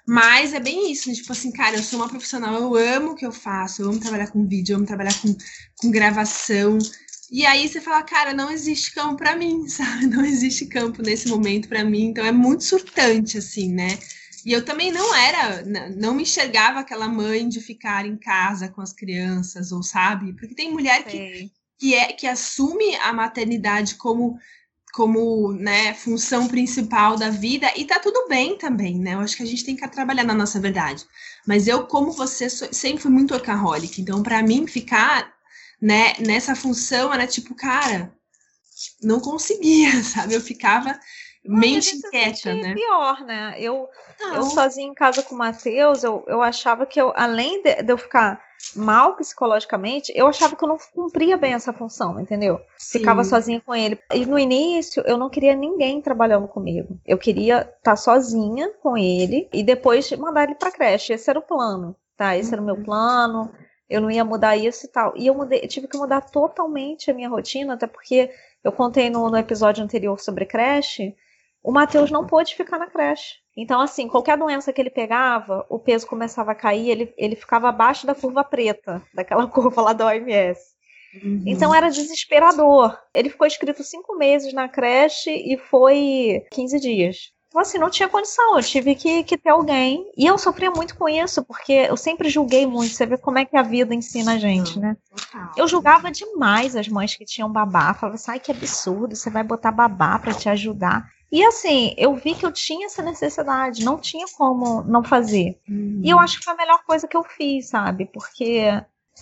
Mas 0.07 0.53
é 0.53 0.59
bem 0.59 0.91
isso, 0.91 1.09
né? 1.09 1.15
tipo 1.15 1.31
assim, 1.31 1.51
cara, 1.51 1.77
eu 1.77 1.83
sou 1.83 1.99
uma 1.99 2.09
profissional, 2.09 2.55
eu 2.55 2.75
amo 2.75 3.11
o 3.11 3.15
que 3.15 3.25
eu 3.25 3.31
faço, 3.31 3.81
eu 3.81 3.89
amo 3.89 3.99
trabalhar 3.99 4.27
com 4.27 4.47
vídeo, 4.47 4.73
eu 4.73 4.77
amo 4.77 4.85
trabalhar 4.87 5.13
com, 5.21 5.35
com 5.77 5.91
gravação. 5.91 6.77
E 7.31 7.45
aí 7.45 7.67
você 7.67 7.79
fala, 7.79 8.01
cara, 8.01 8.33
não 8.33 8.49
existe 8.49 8.93
campo 8.93 9.17
pra 9.17 9.35
mim, 9.35 9.67
sabe? 9.69 10.07
Não 10.07 10.25
existe 10.25 10.65
campo 10.65 11.01
nesse 11.01 11.27
momento 11.27 11.69
pra 11.69 11.83
mim, 11.83 12.05
então 12.05 12.25
é 12.25 12.31
muito 12.31 12.63
surtante, 12.63 13.37
assim, 13.37 13.71
né? 13.71 13.99
E 14.45 14.53
eu 14.53 14.63
também 14.63 14.91
não 14.91 15.13
era, 15.13 15.63
não 15.95 16.13
me 16.13 16.23
enxergava 16.23 16.79
aquela 16.79 17.07
mãe 17.07 17.47
de 17.47 17.59
ficar 17.59 18.05
em 18.05 18.17
casa 18.17 18.69
com 18.69 18.81
as 18.81 18.93
crianças, 18.93 19.71
ou 19.71 19.83
sabe? 19.83 20.33
Porque 20.33 20.55
tem 20.55 20.71
mulher 20.71 21.03
que, 21.03 21.51
que, 21.77 21.93
é, 21.93 22.13
que 22.13 22.25
assume 22.25 22.95
a 22.97 23.11
maternidade 23.11 23.95
como, 23.95 24.39
como 24.93 25.51
né, 25.53 25.93
função 25.93 26.47
principal 26.47 27.15
da 27.17 27.29
vida, 27.29 27.71
e 27.75 27.85
tá 27.85 27.99
tudo 27.99 28.27
bem 28.27 28.57
também, 28.57 28.97
né? 28.99 29.13
Eu 29.13 29.19
acho 29.19 29.37
que 29.37 29.43
a 29.43 29.45
gente 29.45 29.63
tem 29.65 29.75
que 29.75 29.87
trabalhar 29.87 30.23
na 30.23 30.33
nossa 30.33 30.59
verdade. 30.59 31.05
Mas 31.47 31.67
eu, 31.67 31.85
como 31.87 32.11
você, 32.11 32.49
sou- 32.49 32.73
sempre 32.73 33.01
fui 33.03 33.11
muito 33.11 33.33
workaholic, 33.33 34.01
então 34.01 34.23
para 34.23 34.41
mim 34.43 34.67
ficar 34.67 35.31
né, 35.81 36.13
nessa 36.19 36.55
função 36.55 37.13
era 37.13 37.27
tipo, 37.27 37.55
cara, 37.55 38.11
não 39.01 39.19
conseguia, 39.19 40.01
sabe? 40.03 40.33
Eu 40.33 40.41
ficava 40.41 40.99
mente 41.57 41.85
se 41.85 42.07
inquieta, 42.07 42.53
né? 42.53 42.73
pior, 42.73 43.21
né? 43.25 43.55
Eu, 43.57 43.87
eu 44.33 44.43
sozinha 44.43 44.87
em 44.87 44.93
casa 44.93 45.23
com 45.23 45.35
o 45.35 45.37
Matheus, 45.37 46.03
eu, 46.03 46.23
eu 46.27 46.41
achava 46.41 46.85
que 46.85 47.01
eu, 47.01 47.11
além 47.15 47.63
de, 47.63 47.83
de 47.83 47.91
eu 47.91 47.97
ficar 47.97 48.41
mal 48.75 49.15
psicologicamente, 49.15 50.11
eu 50.15 50.27
achava 50.27 50.55
que 50.55 50.63
eu 50.63 50.67
não 50.67 50.77
cumpria 50.93 51.37
bem 51.37 51.53
essa 51.53 51.71
função, 51.71 52.19
entendeu? 52.19 52.59
Ficava 52.77 53.23
Sim. 53.23 53.29
sozinha 53.29 53.61
com 53.65 53.73
ele. 53.73 53.97
E 54.13 54.25
no 54.25 54.37
início, 54.37 55.01
eu 55.05 55.17
não 55.17 55.29
queria 55.29 55.55
ninguém 55.55 56.01
trabalhando 56.01 56.47
comigo. 56.47 56.99
Eu 57.05 57.17
queria 57.17 57.61
estar 57.77 57.95
sozinha 57.95 58.71
com 58.81 58.97
ele 58.97 59.49
e 59.53 59.63
depois 59.63 60.11
mandar 60.11 60.43
ele 60.43 60.55
pra 60.55 60.71
creche. 60.71 61.13
Esse 61.13 61.29
era 61.29 61.39
o 61.39 61.43
plano, 61.43 61.95
tá? 62.17 62.35
Esse 62.35 62.53
era 62.53 62.61
o 62.61 62.65
meu 62.65 62.77
plano. 62.83 63.51
Eu 63.89 64.01
não 64.01 64.11
ia 64.11 64.23
mudar 64.23 64.55
isso 64.55 64.85
e 64.85 64.89
tal. 64.89 65.13
E 65.15 65.25
eu, 65.25 65.33
mudei, 65.33 65.61
eu 65.63 65.67
tive 65.67 65.87
que 65.87 65.97
mudar 65.97 66.21
totalmente 66.21 67.09
a 67.09 67.13
minha 67.13 67.29
rotina, 67.29 67.73
até 67.73 67.87
porque 67.87 68.29
eu 68.63 68.71
contei 68.71 69.09
no, 69.09 69.29
no 69.29 69.37
episódio 69.37 69.83
anterior 69.83 70.19
sobre 70.19 70.45
creche. 70.45 71.15
O 71.63 71.71
Matheus 71.71 72.09
não 72.09 72.25
pôde 72.25 72.55
ficar 72.55 72.77
na 72.77 72.87
creche. 72.87 73.35
Então, 73.55 73.81
assim, 73.81 74.07
qualquer 74.07 74.37
doença 74.37 74.71
que 74.71 74.79
ele 74.79 74.89
pegava, 74.89 75.65
o 75.69 75.77
peso 75.77 76.07
começava 76.07 76.51
a 76.51 76.55
cair, 76.55 76.89
ele, 76.89 77.13
ele 77.17 77.35
ficava 77.35 77.69
abaixo 77.69 78.07
da 78.07 78.15
curva 78.15 78.43
preta, 78.43 79.01
daquela 79.13 79.47
curva 79.47 79.81
lá 79.81 79.93
da 79.93 80.07
OMS. 80.07 80.59
Uhum. 81.23 81.43
Então 81.45 81.73
era 81.73 81.89
desesperador. 81.89 82.97
Ele 83.13 83.29
ficou 83.29 83.47
escrito 83.47 83.83
cinco 83.83 84.15
meses 84.15 84.53
na 84.53 84.69
creche 84.69 85.31
e 85.31 85.57
foi 85.57 86.45
15 86.51 86.79
dias. 86.79 87.17
Então, 87.49 87.61
assim, 87.61 87.79
não 87.79 87.89
tinha 87.89 88.07
condição, 88.07 88.57
eu 88.57 88.63
tive 88.63 88.93
que, 88.93 89.23
que 89.23 89.35
ter 89.35 89.49
alguém. 89.49 90.05
E 90.15 90.27
eu 90.27 90.37
sofria 90.37 90.69
muito 90.69 90.95
com 90.95 91.09
isso, 91.09 91.43
porque 91.43 91.73
eu 91.73 91.97
sempre 91.97 92.29
julguei 92.29 92.67
muito. 92.67 92.93
Você 92.93 93.07
vê 93.07 93.17
como 93.17 93.39
é 93.39 93.45
que 93.45 93.57
a 93.57 93.63
vida 93.63 93.93
ensina 93.93 94.33
a 94.33 94.37
gente, 94.37 94.77
né? 94.79 94.95
Eu 95.57 95.67
julgava 95.67 96.11
demais 96.11 96.75
as 96.75 96.87
mães 96.87 97.15
que 97.15 97.25
tinham 97.25 97.51
babá. 97.51 97.91
Falava 97.95 98.15
assim, 98.15 98.31
ai, 98.31 98.39
que 98.39 98.51
absurdo, 98.51 99.15
você 99.15 99.31
vai 99.31 99.43
botar 99.43 99.71
babá 99.71 100.19
pra 100.19 100.31
te 100.31 100.47
ajudar. 100.47 101.09
E 101.31 101.45
assim, 101.45 101.93
eu 101.97 102.15
vi 102.15 102.33
que 102.33 102.45
eu 102.45 102.51
tinha 102.51 102.87
essa 102.87 103.03
necessidade, 103.03 103.85
não 103.85 103.97
tinha 103.99 104.25
como 104.35 104.81
não 104.83 105.03
fazer. 105.03 105.59
Uhum. 105.69 106.01
E 106.03 106.09
eu 106.09 106.17
acho 106.19 106.39
que 106.39 106.43
foi 106.45 106.53
a 106.53 106.57
melhor 106.57 106.83
coisa 106.85 107.07
que 107.07 107.15
eu 107.15 107.23
fiz, 107.23 107.67
sabe? 107.69 108.05
Porque 108.11 108.63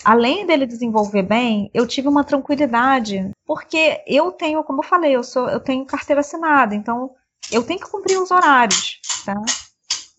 além 0.06 0.46
dele 0.46 0.66
desenvolver 0.66 1.24
bem, 1.24 1.70
eu 1.74 1.86
tive 1.86 2.08
uma 2.08 2.24
tranquilidade, 2.24 3.30
porque 3.46 4.02
eu 4.08 4.32
tenho, 4.32 4.64
como 4.64 4.80
eu 4.80 4.88
falei, 4.88 5.16
eu 5.16 5.24
sou, 5.24 5.50
eu 5.50 5.60
tenho 5.60 5.86
carteira 5.86 6.22
assinada, 6.22 6.74
então 6.74 7.12
eu 7.52 7.64
tenho 7.64 7.80
que 7.80 7.90
cumprir 7.90 8.18
os 8.22 8.32
horários, 8.32 9.00
tá? 9.26 9.36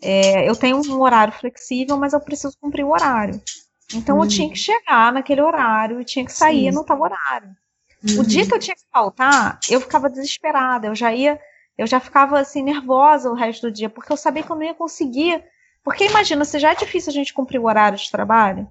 É, 0.03 0.49
eu 0.49 0.55
tenho 0.55 0.77
um 0.77 1.01
horário 1.01 1.33
flexível, 1.33 1.97
mas 1.97 2.13
eu 2.13 2.21
preciso 2.21 2.55
cumprir 2.61 2.85
o 2.85 2.91
horário. 2.93 3.41
Então 3.95 4.17
Uhum. 4.19 4.25
eu 4.25 4.29
tinha 4.29 4.49
que 4.51 4.59
chegar 4.59 5.13
naquele 5.13 5.41
horário 5.41 6.01
e 6.01 6.05
tinha 6.05 6.25
que 6.25 6.33
sair 6.33 6.71
Sim. 6.71 6.77
no 6.77 6.85
tal 6.85 7.01
horário. 7.01 7.57
Uhum. 8.07 8.21
O 8.21 8.25
dia 8.27 8.47
que 8.47 8.55
eu 8.55 8.59
tinha 8.59 8.77
que 8.77 8.85
faltar, 8.93 9.59
eu 9.71 9.81
ficava 9.81 10.09
desesperada, 10.11 10.87
eu 10.87 10.95
já 10.95 11.13
ia, 11.13 11.41
eu 11.79 11.87
já 11.87 12.01
ficava 12.01 12.41
assim 12.41 12.63
nervosa 12.63 13.31
o 13.31 13.35
resto 13.35 13.69
do 13.69 13.73
dia, 13.73 13.89
porque 13.89 14.13
eu 14.13 14.17
sabia 14.17 14.43
que 14.43 14.51
eu 14.51 14.57
não 14.57 14.65
ia 14.65 14.75
conseguir. 14.75 15.43
Porque 15.85 16.05
imagina, 16.05 16.45
se 16.45 16.59
já 16.59 16.73
é 16.73 16.75
difícil 16.75 17.11
a 17.11 17.15
gente 17.15 17.33
cumprir 17.33 17.61
o 17.61 17.67
horário 17.67 17.97
de 17.97 18.11
trabalho, 18.11 18.69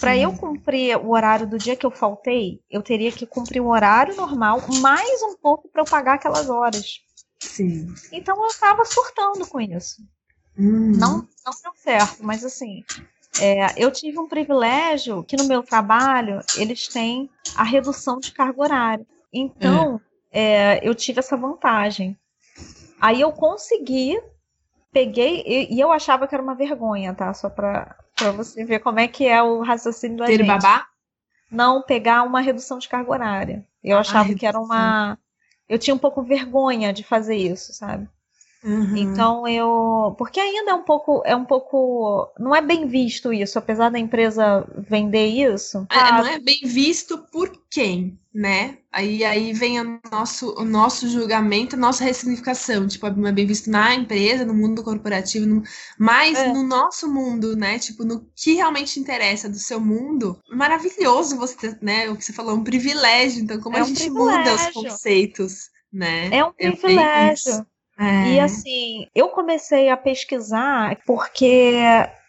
para 0.00 0.16
eu 0.16 0.32
cumprir 0.32 0.96
o 0.96 1.10
horário 1.10 1.46
do 1.46 1.56
dia 1.56 1.76
que 1.76 1.86
eu 1.86 1.90
faltei, 1.90 2.60
eu 2.68 2.82
teria 2.82 3.12
que 3.12 3.26
cumprir 3.26 3.60
o 3.60 3.68
horário 3.68 4.16
normal, 4.16 4.60
mais 4.80 5.22
um 5.22 5.36
pouco 5.36 5.68
para 5.68 5.82
eu 5.82 5.86
pagar 5.86 6.14
aquelas 6.14 6.50
horas. 6.50 7.00
Sim. 7.38 7.94
Então 8.10 8.36
eu 8.42 8.50
tava 8.58 8.84
surtando 8.84 9.46
com 9.46 9.60
isso. 9.60 10.02
Uhum. 10.58 10.92
Não, 10.96 11.28
não 11.46 11.52
deu 11.62 11.72
certo, 11.76 12.24
mas 12.24 12.44
assim, 12.44 12.84
é, 13.40 13.82
eu 13.82 13.90
tive 13.90 14.18
um 14.18 14.28
privilégio 14.28 15.22
que 15.24 15.36
no 15.36 15.44
meu 15.44 15.62
trabalho 15.62 16.40
eles 16.56 16.88
têm 16.88 17.30
a 17.56 17.62
redução 17.62 18.18
de 18.18 18.32
carga 18.32 18.60
horária. 18.60 19.06
Então, 19.32 20.00
é, 20.30 20.86
eu 20.86 20.94
tive 20.94 21.20
essa 21.20 21.36
vantagem. 21.36 22.18
Aí 23.02 23.20
eu 23.20 23.32
consegui, 23.32 24.16
peguei, 24.92 25.42
e, 25.44 25.74
e 25.74 25.80
eu 25.80 25.90
achava 25.90 26.28
que 26.28 26.34
era 26.36 26.42
uma 26.42 26.54
vergonha, 26.54 27.12
tá? 27.12 27.34
Só 27.34 27.50
pra, 27.50 27.96
pra 28.14 28.30
você 28.30 28.64
ver 28.64 28.78
como 28.78 29.00
é 29.00 29.08
que 29.08 29.26
é 29.26 29.42
o 29.42 29.60
raciocínio 29.60 30.18
da 30.18 30.26
Ter 30.26 30.38
gente. 30.38 30.46
babá? 30.46 30.86
Não 31.50 31.82
pegar 31.82 32.22
uma 32.22 32.40
redução 32.40 32.78
de 32.78 32.88
carga 32.88 33.10
horária. 33.10 33.66
Eu 33.82 33.98
achava 33.98 34.32
que 34.34 34.46
era 34.46 34.58
uma. 34.58 35.18
Eu 35.68 35.80
tinha 35.80 35.94
um 35.94 35.98
pouco 35.98 36.22
vergonha 36.22 36.92
de 36.92 37.02
fazer 37.02 37.34
isso, 37.34 37.72
sabe? 37.74 38.08
Uhum. 38.64 38.96
Então 38.96 39.48
eu, 39.48 40.14
porque 40.16 40.38
ainda 40.38 40.70
é 40.70 40.74
um 40.74 40.82
pouco, 40.82 41.22
é 41.24 41.34
um 41.34 41.44
pouco, 41.44 42.32
não 42.38 42.54
é 42.54 42.62
bem 42.62 42.86
visto 42.86 43.32
isso, 43.32 43.58
apesar 43.58 43.90
da 43.90 43.98
empresa 43.98 44.64
vender 44.76 45.26
isso. 45.26 45.86
É, 45.90 46.12
não 46.12 46.26
é 46.26 46.38
bem 46.38 46.60
visto 46.64 47.18
por 47.32 47.50
quem, 47.68 48.18
né? 48.32 48.78
Aí, 48.92 49.24
aí 49.24 49.52
vem 49.52 49.80
o 49.80 50.00
nosso, 50.10 50.54
o 50.56 50.64
nosso 50.64 51.08
julgamento, 51.08 51.74
a 51.74 51.78
nossa 51.78 52.04
ressignificação. 52.04 52.86
Tipo, 52.86 53.10
não 53.10 53.28
é 53.28 53.32
bem 53.32 53.46
visto 53.46 53.70
na 53.70 53.94
empresa, 53.94 54.44
no 54.44 54.54
mundo 54.54 54.84
corporativo, 54.84 55.46
no, 55.46 55.62
mas 55.98 56.38
É. 56.38 56.52
no 56.52 56.62
nosso 56.62 57.12
mundo, 57.12 57.56
né? 57.56 57.78
Tipo, 57.78 58.04
no 58.04 58.26
que 58.36 58.54
realmente 58.54 59.00
interessa 59.00 59.48
do 59.48 59.58
seu 59.58 59.80
mundo. 59.80 60.38
Maravilhoso 60.50 61.36
você 61.36 61.56
ter, 61.56 61.78
né? 61.82 62.08
O 62.10 62.16
que 62.16 62.24
você 62.24 62.32
falou, 62.32 62.54
um 62.54 62.64
privilégio. 62.64 63.42
Então, 63.42 63.60
como 63.60 63.76
É 63.76 63.80
a 63.80 63.82
um 63.82 63.86
gente 63.86 64.10
muda 64.10 64.54
os 64.54 64.66
conceitos, 64.68 65.70
né? 65.92 66.28
É 66.32 66.44
um 66.44 66.52
vejo 66.58 66.76
privilégio. 66.76 67.66
É. 68.02 68.32
E 68.32 68.40
assim, 68.40 69.06
eu 69.14 69.28
comecei 69.28 69.88
a 69.88 69.96
pesquisar 69.96 70.98
porque 71.06 71.76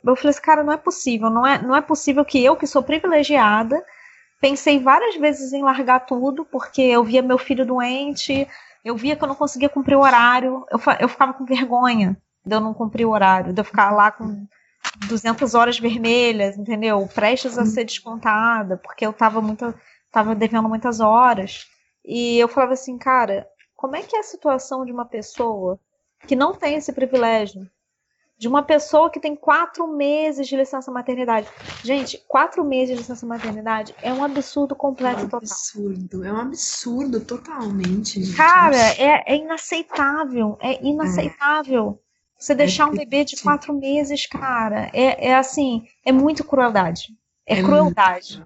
eu 0.05 0.15
falei 0.15 0.29
assim, 0.29 0.41
cara, 0.41 0.63
não 0.63 0.71
é 0.71 0.77
possível, 0.77 1.31
não 1.31 1.45
é, 1.45 1.59
não 1.59 1.75
é 1.75 1.81
possível 1.81 2.23
que 2.23 2.43
eu, 2.43 2.55
que 2.55 2.67
sou 2.67 2.83
privilegiada, 2.83 3.83
pensei 4.39 4.79
várias 4.79 5.15
vezes 5.15 5.51
em 5.51 5.63
largar 5.63 6.01
tudo, 6.01 6.45
porque 6.45 6.81
eu 6.81 7.03
via 7.03 7.23
meu 7.23 7.39
filho 7.39 7.65
doente, 7.65 8.47
eu 8.85 8.95
via 8.95 9.15
que 9.15 9.23
eu 9.23 9.27
não 9.27 9.35
conseguia 9.35 9.69
cumprir 9.69 9.95
o 9.95 10.01
horário, 10.01 10.63
eu, 10.69 10.79
eu 10.99 11.09
ficava 11.09 11.33
com 11.33 11.43
vergonha 11.43 12.15
de 12.45 12.55
eu 12.55 12.59
não 12.59 12.73
cumprir 12.73 13.05
o 13.05 13.11
horário, 13.11 13.51
de 13.51 13.59
eu 13.59 13.65
ficar 13.65 13.89
lá 13.91 14.11
com 14.11 14.45
200 15.07 15.55
horas 15.55 15.79
vermelhas, 15.79 16.55
entendeu? 16.55 17.09
Prestes 17.15 17.57
a 17.57 17.65
ser 17.65 17.85
descontada, 17.85 18.77
porque 18.77 19.07
eu 19.07 19.13
tava 19.13 19.41
muito, 19.41 19.73
tava 20.11 20.35
devendo 20.35 20.69
muitas 20.69 20.99
horas. 20.99 21.65
E 22.05 22.37
eu 22.37 22.49
falava 22.49 22.73
assim, 22.73 22.97
cara, 22.97 23.47
como 23.83 23.97
é 23.97 24.01
que 24.01 24.15
é 24.15 24.19
a 24.21 24.23
situação 24.23 24.85
de 24.85 24.93
uma 24.93 25.03
pessoa 25.03 25.77
que 26.25 26.37
não 26.37 26.53
tem 26.55 26.75
esse 26.75 26.93
privilégio? 26.93 27.69
De 28.37 28.47
uma 28.47 28.63
pessoa 28.63 29.09
que 29.09 29.19
tem 29.19 29.35
quatro 29.35 29.85
meses 29.85 30.47
de 30.47 30.55
licença 30.55 30.89
maternidade. 30.89 31.49
Gente, 31.83 32.17
quatro 32.25 32.63
meses 32.63 32.95
de 32.95 33.01
licença 33.01 33.25
maternidade 33.25 33.93
é 34.01 34.13
um 34.13 34.23
absurdo 34.23 34.73
É 34.73 34.77
completo 34.77 35.25
um 35.25 35.29
total. 35.29 35.39
absurdo, 35.41 36.23
é 36.23 36.31
um 36.31 36.37
absurdo 36.37 37.19
totalmente. 37.25 38.23
gente. 38.23 38.37
Cara, 38.37 38.77
é, 38.77 39.33
é 39.33 39.35
inaceitável. 39.35 40.57
É 40.61 40.81
inaceitável. 40.81 42.01
Você 42.39 42.55
deixar 42.55 42.87
um 42.87 42.93
bebê 42.93 43.25
de 43.25 43.35
quatro 43.41 43.73
meses, 43.73 44.25
cara, 44.25 44.89
é, 44.93 45.27
é 45.27 45.35
assim, 45.35 45.85
é 46.05 46.11
muito 46.13 46.45
crueldade. 46.45 47.09
É, 47.45 47.59
É 47.59 47.61
crueldade. 47.61 48.45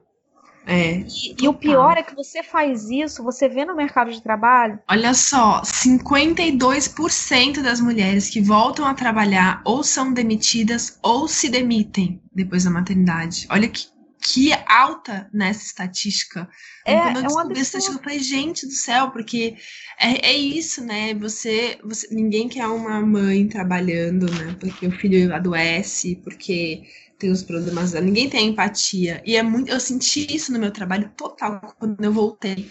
É. 0.67 0.99
E, 0.99 1.35
e 1.41 1.47
o 1.47 1.53
pior 1.53 1.97
é 1.97 2.03
que 2.03 2.13
você 2.13 2.43
faz 2.43 2.89
isso, 2.89 3.23
você 3.23 3.47
vê 3.47 3.63
no 3.63 3.75
mercado 3.75 4.11
de 4.11 4.21
trabalho, 4.21 4.79
Olha 4.89 5.13
só, 5.13 5.61
52% 5.61 7.61
das 7.61 7.79
mulheres 7.79 8.29
que 8.29 8.41
voltam 8.41 8.85
a 8.85 8.93
trabalhar 8.93 9.61
ou 9.63 9.83
são 9.83 10.13
demitidas 10.13 10.99
ou 11.01 11.27
se 11.27 11.49
demitem 11.49 12.21
depois 12.33 12.65
da 12.65 12.69
maternidade. 12.69 13.47
Olha 13.49 13.69
que, 13.69 13.87
que 14.21 14.51
alta 14.67 15.29
nessa 15.33 15.63
estatística. 15.63 16.49
É- 16.85 16.95
Quando 16.95 17.17
eu 17.17 17.21
é 17.21 17.23
descobri 17.23 17.59
essa 17.59 17.77
estatística, 17.77 17.99
eu 17.99 18.03
falei, 18.03 18.19
gente 18.19 18.65
do 18.65 18.71
céu, 18.73 19.11
porque 19.11 19.55
é, 19.99 20.29
é 20.29 20.33
isso, 20.33 20.83
né? 20.83 21.13
Você, 21.15 21.77
você. 21.83 22.07
Ninguém 22.13 22.47
quer 22.49 22.67
uma 22.67 22.99
mãe 23.01 23.47
trabalhando, 23.47 24.25
né? 24.31 24.55
Porque 24.59 24.87
o 24.87 24.91
filho 24.91 25.33
adoece, 25.33 26.15
porque 26.23 26.83
tem 27.19 27.31
os 27.31 27.43
problemas 27.43 27.91
dela. 27.91 28.05
Ninguém 28.05 28.29
tem 28.29 28.49
empatia. 28.49 29.21
E 29.25 29.35
é 29.35 29.43
muito. 29.43 29.69
Eu 29.69 29.79
senti 29.79 30.35
isso 30.35 30.51
no 30.51 30.59
meu 30.59 30.71
trabalho 30.71 31.11
total 31.15 31.75
quando 31.79 32.03
eu 32.03 32.11
voltei. 32.13 32.69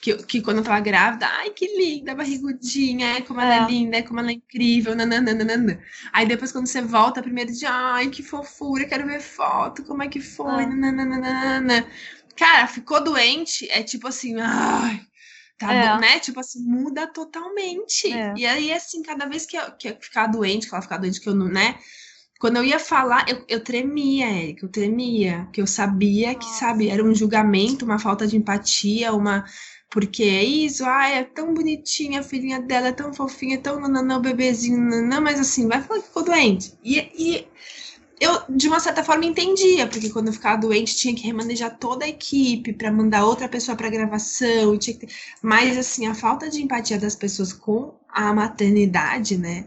Que, 0.00 0.14
que 0.24 0.40
quando 0.40 0.58
eu 0.58 0.62
tava 0.64 0.78
grávida, 0.80 1.26
ai, 1.26 1.50
que 1.50 1.66
linda, 1.76 2.14
barrigudinha, 2.14 3.14
ai, 3.14 3.22
como 3.22 3.40
ela 3.40 3.54
é 3.54 3.58
É. 3.64 3.66
linda, 3.66 3.96
ai, 3.96 4.02
como 4.04 4.20
ela 4.20 4.30
é 4.30 4.34
incrível, 4.34 4.94
nananana. 4.94 5.80
Aí 6.12 6.26
depois, 6.26 6.52
quando 6.52 6.66
você 6.68 6.80
volta, 6.82 7.22
primeiro 7.22 7.52
dia, 7.52 7.70
ai, 7.72 8.08
que 8.08 8.22
fofura, 8.22 8.84
quero 8.84 9.06
ver 9.06 9.20
foto, 9.20 9.82
como 9.84 10.02
é 10.02 10.08
que 10.08 10.20
foi, 10.20 10.62
É. 10.62 10.66
nananana. 10.66 11.86
Cara, 12.36 12.66
ficou 12.66 13.02
doente, 13.02 13.68
é 13.70 13.82
tipo 13.82 14.06
assim, 14.06 14.36
ai, 14.40 15.00
tá 15.58 15.72
É. 15.72 15.88
bom, 15.94 16.00
né? 16.00 16.20
Tipo 16.20 16.38
assim, 16.40 16.62
muda 16.62 17.06
totalmente. 17.06 18.12
É. 18.12 18.34
E 18.36 18.46
aí, 18.46 18.72
assim, 18.72 19.02
cada 19.02 19.26
vez 19.26 19.46
que 19.46 19.56
eu, 19.56 19.72
que 19.72 19.88
eu 19.88 19.96
ficar 20.00 20.26
doente, 20.26 20.68
que 20.68 20.74
ela 20.74 20.82
ficar 20.82 20.98
doente, 20.98 21.20
que 21.20 21.28
eu 21.28 21.34
não, 21.34 21.48
né? 21.48 21.76
Quando 22.38 22.58
eu 22.58 22.64
ia 22.64 22.78
falar, 22.78 23.24
eu, 23.28 23.42
eu 23.48 23.60
tremia, 23.64 24.26
Érica, 24.26 24.66
eu 24.66 24.68
tremia, 24.70 25.44
porque 25.44 25.60
eu 25.62 25.66
sabia 25.66 26.34
que, 26.34 26.44
Nossa. 26.44 26.58
sabe, 26.60 26.90
era 26.90 27.02
um 27.02 27.14
julgamento, 27.14 27.84
uma 27.86 27.98
falta 27.98 28.26
de 28.26 28.36
empatia, 28.36 29.12
uma. 29.14 29.44
Porque 29.90 30.24
é 30.24 30.44
isso, 30.44 30.84
ai, 30.84 31.18
é 31.18 31.24
tão 31.24 31.54
bonitinha, 31.54 32.20
a 32.20 32.22
filhinha 32.22 32.60
dela 32.60 32.88
é 32.88 32.92
tão 32.92 33.14
fofinha, 33.14 33.54
é 33.54 33.58
tão 33.58 33.80
nananã, 33.80 34.18
o 34.18 34.20
bebezinho, 34.20 34.78
nananã, 34.78 35.20
mas 35.20 35.40
assim, 35.40 35.68
vai 35.68 35.80
falar 35.80 36.00
que 36.00 36.08
ficou 36.08 36.24
doente. 36.24 36.74
E, 36.82 36.98
e 37.16 37.48
eu, 38.20 38.42
de 38.48 38.66
uma 38.66 38.80
certa 38.80 39.04
forma, 39.04 39.24
entendia, 39.24 39.86
porque 39.86 40.10
quando 40.10 40.28
eu 40.28 40.32
ficava 40.32 40.60
doente, 40.60 40.96
tinha 40.96 41.14
que 41.14 41.26
remanejar 41.26 41.78
toda 41.78 42.04
a 42.04 42.08
equipe 42.08 42.72
para 42.72 42.90
mandar 42.90 43.24
outra 43.24 43.48
pessoa 43.48 43.76
para 43.76 43.90
gravação, 43.90 44.76
tinha 44.78 44.96
que 44.96 45.06
ter... 45.06 45.14
mas 45.42 45.76
assim, 45.76 46.06
a 46.06 46.14
falta 46.14 46.48
de 46.48 46.62
empatia 46.62 46.98
das 46.98 47.14
pessoas 47.14 47.52
com 47.52 47.94
a 48.08 48.32
maternidade, 48.32 49.36
né, 49.36 49.66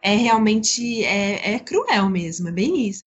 é 0.00 0.14
realmente 0.14 1.04
é, 1.04 1.54
é 1.54 1.58
cruel 1.58 2.08
mesmo, 2.08 2.48
é 2.48 2.52
bem 2.52 2.88
isso. 2.88 3.02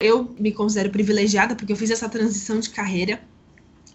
Eu 0.00 0.33
me 0.44 0.52
considero 0.52 0.90
privilegiada 0.90 1.54
porque 1.56 1.72
eu 1.72 1.76
fiz 1.76 1.90
essa 1.90 2.06
transição 2.06 2.60
de 2.60 2.68
carreira 2.68 3.18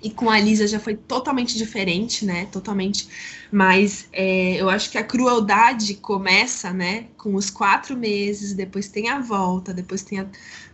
e 0.02 0.10
com 0.10 0.30
a 0.30 0.40
Lisa 0.40 0.66
já 0.66 0.80
foi 0.80 0.96
totalmente 0.96 1.56
diferente, 1.56 2.26
né? 2.26 2.48
Totalmente. 2.52 3.08
Mas 3.52 4.08
é, 4.14 4.56
eu 4.56 4.68
acho 4.70 4.90
que 4.90 4.98
a 4.98 5.04
crueldade 5.04 5.94
começa, 5.96 6.72
né? 6.72 7.06
Com 7.18 7.36
os 7.36 7.50
quatro 7.52 7.96
meses, 7.96 8.54
depois 8.54 8.88
tem 8.88 9.10
a 9.10 9.20
volta, 9.20 9.74
depois 9.74 10.02
tem 10.02 10.22
a 10.22 10.26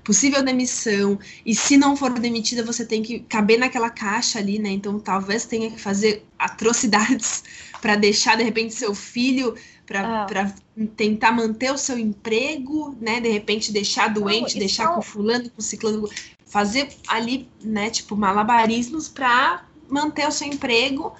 possível 0.03 0.43
demissão. 0.43 1.19
E 1.45 1.53
se 1.53 1.75
não 1.75 1.97
for 1.97 2.13
demitida, 2.13 2.63
você 2.63 2.85
tem 2.85 3.01
que 3.01 3.19
caber 3.19 3.57
naquela 3.57 3.89
caixa 3.89 4.39
ali, 4.39 4.59
né? 4.59 4.69
Então 4.69 4.97
talvez 4.97 5.45
tenha 5.45 5.71
que 5.71 5.81
fazer 5.81 6.23
atrocidades 6.39 7.43
para 7.81 7.97
deixar 7.97 8.38
de 8.38 8.43
repente 8.43 8.73
seu 8.75 8.95
filho 8.95 9.55
Ah. 9.87 10.25
para 10.25 10.53
tentar 10.95 11.31
manter 11.31 11.71
o 11.71 11.77
seu 11.77 11.97
emprego, 11.97 12.95
né? 12.99 13.19
De 13.19 13.29
repente 13.29 13.71
deixar 13.71 14.09
doente, 14.09 14.57
deixar 14.57 14.83
é 14.85 14.89
um- 14.89 14.95
com 14.95 15.01
fulano, 15.01 15.49
com 15.49 15.61
ciclano, 15.61 16.09
fazer 16.45 16.89
ali, 17.07 17.47
né? 17.63 17.89
Tipo 17.89 18.15
malabarismos 18.15 19.07
para 19.07 19.63
manter 19.87 20.27
o 20.27 20.31
seu 20.31 20.47
emprego, 20.47 21.13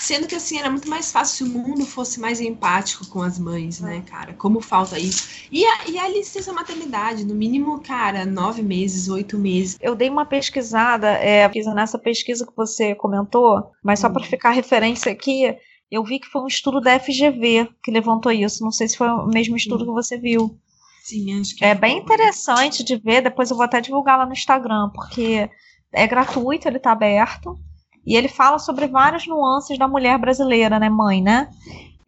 sendo 0.00 0.26
que 0.26 0.34
assim 0.34 0.58
era 0.58 0.70
muito 0.70 0.88
mais 0.88 1.10
fácil 1.12 1.46
se 1.46 1.52
o 1.52 1.58
mundo 1.58 1.84
fosse 1.84 2.20
mais 2.20 2.40
empático 2.40 3.06
com 3.08 3.22
as 3.22 3.38
mães, 3.38 3.80
né, 3.80 4.02
cara? 4.06 4.34
Como 4.34 4.60
falta 4.60 4.98
isso. 4.98 5.28
E 5.50 5.64
a, 5.64 5.88
e 5.88 5.98
a 5.98 6.08
licença 6.08 6.52
maternidade, 6.52 7.24
no 7.24 7.34
mínimo, 7.34 7.80
cara, 7.80 8.24
nove 8.24 8.62
meses, 8.62 9.08
oito 9.08 9.38
meses. 9.38 9.76
Eu 9.80 9.94
dei 9.94 10.08
uma 10.08 10.24
pesquisada, 10.24 11.08
é, 11.08 11.50
nessa 11.74 11.98
pesquisa 11.98 12.46
que 12.46 12.56
você 12.56 12.94
comentou, 12.94 13.70
mas 13.82 14.00
só 14.00 14.08
para 14.08 14.24
ficar 14.24 14.50
referência 14.50 15.10
aqui, 15.12 15.54
eu 15.90 16.02
vi 16.04 16.18
que 16.18 16.26
foi 16.26 16.42
um 16.42 16.46
estudo 16.46 16.80
da 16.80 16.98
FGV 16.98 17.68
que 17.82 17.90
levantou 17.90 18.32
isso. 18.32 18.64
Não 18.64 18.72
sei 18.72 18.88
se 18.88 18.96
foi 18.96 19.08
o 19.08 19.26
mesmo 19.26 19.56
estudo 19.56 19.84
que 19.84 19.92
você 19.92 20.18
viu. 20.18 20.58
Sim, 21.02 21.40
acho 21.40 21.54
que 21.54 21.64
É 21.64 21.74
bem 21.74 21.98
interessante 21.98 22.82
de 22.82 22.96
ver, 22.96 23.22
depois 23.22 23.50
eu 23.50 23.56
vou 23.56 23.64
até 23.64 23.80
divulgar 23.80 24.18
lá 24.18 24.26
no 24.26 24.32
Instagram, 24.32 24.90
porque 24.92 25.48
é 25.92 26.06
gratuito, 26.06 26.66
ele 26.66 26.78
está 26.78 26.90
aberto, 26.90 27.56
e 28.04 28.16
ele 28.16 28.28
fala 28.28 28.58
sobre 28.58 28.88
várias 28.88 29.24
nuances 29.24 29.78
da 29.78 29.86
mulher 29.86 30.18
brasileira, 30.18 30.80
né, 30.80 30.88
mãe, 30.88 31.22
né? 31.22 31.48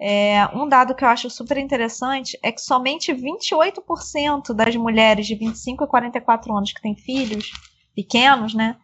É, 0.01 0.47
um 0.55 0.69
dado 0.69 0.95
que 0.95 1.05
eu 1.05 1.09
acho 1.09 1.31
super 1.31 1.57
interessante 1.59 2.39
é 2.43 2.53
que 2.53 2.61
somente 2.61 3.13
28% 3.13 4.53
das 4.53 4.75
mulheres 4.77 5.27
de 5.27 5.35
25 5.35 5.85
a 5.85 5.89
44 5.89 6.57
anos 6.57 6.73
que 6.73 6.83
têm 6.83 6.95
filhos 6.97 7.53
pequenos, 7.95 8.53
né, 8.55 8.77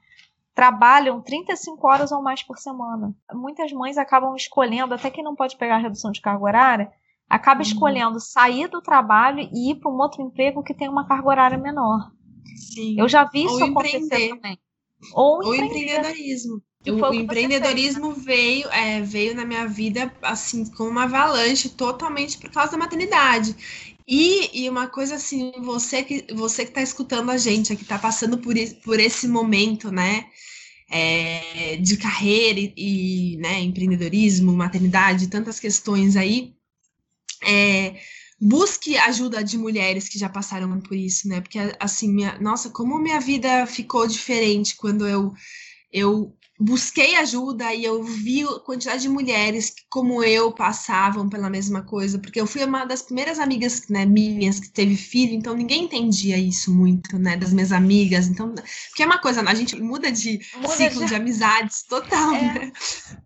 trabalham 0.55 1.21
35 1.21 1.87
horas 1.87 2.12
ou 2.12 2.23
mais 2.23 2.43
por 2.43 2.59
semana. 2.59 3.14
Muitas 3.33 3.73
mães 3.73 3.99
acabam 3.99 4.35
escolhendo, 4.37 4.95
até 4.95 5.11
quem 5.11 5.25
não 5.25 5.35
pode 5.35 5.57
pegar 5.57 5.77
a 5.77 5.81
redução 5.81 6.12
de 6.12 6.21
carga 6.21 6.45
horária, 6.45 6.93
acaba 7.29 7.61
Uhum. 7.61 7.67
escolhendo 7.67 8.21
sair 8.21 8.69
do 8.69 8.81
trabalho 8.81 9.40
e 9.53 9.71
ir 9.73 9.77
para 9.77 9.90
um 9.90 9.97
outro 9.99 10.23
emprego 10.23 10.62
que 10.62 10.75
tem 10.75 10.88
uma 10.88 11.07
carga 11.07 11.29
horária 11.29 11.59
menor. 11.59 12.11
Sim. 12.57 12.95
Eu 12.99 13.09
já 13.09 13.25
vi 13.25 13.47
Ou 13.47 13.55
isso 13.57 13.64
acontecer 13.64 13.99
empreender. 13.99 14.29
também. 14.37 14.59
Ou, 15.12 15.38
O 15.38 15.55
empreender. 15.55 15.67
empreendedorismo. 15.99 16.62
O, 16.87 16.90
o 16.90 16.93
o 16.93 16.97
que 16.97 17.01
você 17.01 17.17
empreendedorismo 17.23 18.12
veio, 18.12 18.69
é, 18.69 19.01
veio 19.01 19.35
na 19.35 19.45
minha 19.45 19.67
vida 19.67 20.12
assim 20.23 20.71
com 20.71 20.85
uma 20.85 21.05
avalanche 21.05 21.71
totalmente 21.71 22.38
por 22.38 22.51
causa 22.51 22.73
da 22.73 22.79
maternidade. 22.79 23.93
E, 24.07 24.64
e 24.64 24.69
uma 24.69 24.87
coisa 24.87 25.14
assim, 25.17 25.53
você 25.62 26.03
que 26.03 26.27
você 26.35 26.64
que 26.64 26.71
está 26.71 26.83
escutando 26.83 27.31
a 27.31 27.38
gente, 27.38 27.75
que 27.75 27.83
está 27.83 27.99
passando 27.99 28.38
por, 28.38 28.55
por 28.85 29.01
esse 29.01 29.27
momento, 29.27 29.90
né? 29.90 30.27
é, 30.88 31.77
de 31.77 31.97
carreira 31.97 32.61
e, 32.61 32.73
e, 33.35 33.37
né, 33.38 33.61
empreendedorismo, 33.61 34.53
maternidade, 34.53 35.29
tantas 35.29 35.59
questões 35.61 36.17
aí. 36.17 36.55
é, 37.43 38.01
busque 38.40 38.97
ajuda 38.99 39.43
de 39.45 39.59
mulheres 39.59 40.09
que 40.09 40.19
já 40.19 40.29
passaram 40.29 40.81
por 40.81 40.97
isso, 40.97 41.29
né? 41.29 41.40
Porque 41.40 41.59
assim, 41.81 42.12
minha, 42.12 42.38
nossa, 42.40 42.71
como 42.71 42.99
minha 42.99 43.21
vida 43.21 43.67
ficou 43.67 44.07
diferente 44.07 44.77
quando 44.77 45.07
eu 45.07 45.33
eu 45.93 46.37
busquei 46.59 47.17
ajuda 47.17 47.75
e 47.75 47.85
eu 47.85 48.03
vi 48.03 48.43
a 48.45 48.61
quantidade 48.61 49.03
de 49.03 49.09
mulheres 49.09 49.71
que, 49.71 49.83
como 49.90 50.23
eu, 50.23 50.53
passavam 50.53 51.29
pela 51.29 51.51
mesma 51.51 51.83
coisa, 51.83 52.19
porque 52.19 52.40
eu 52.40 52.47
fui 52.47 52.64
uma 52.64 52.85
das 52.85 53.03
primeiras 53.03 53.38
amigas 53.40 53.83
né, 53.88 54.07
minhas 54.07 54.61
que 54.61 54.71
teve 54.71 54.97
filho, 54.97 55.35
então 55.35 55.55
ninguém 55.55 55.85
entendia 55.85 56.38
isso 56.38 56.73
muito, 56.73 57.19
né, 57.19 57.37
das 57.37 57.53
minhas 57.53 57.73
amigas, 57.73 58.29
então, 58.29 58.55
porque 58.88 59.03
é 59.03 59.07
uma 59.07 59.19
coisa, 59.19 59.40
a 59.43 59.55
gente 59.55 59.75
muda 59.81 60.12
de 60.12 60.40
Muda 60.57 60.69
ciclo 60.69 61.01
de- 61.03 61.09
de, 61.09 61.14
amizades 61.17 61.83
total, 61.88 62.35
É. 62.35 62.40
né? 62.40 62.73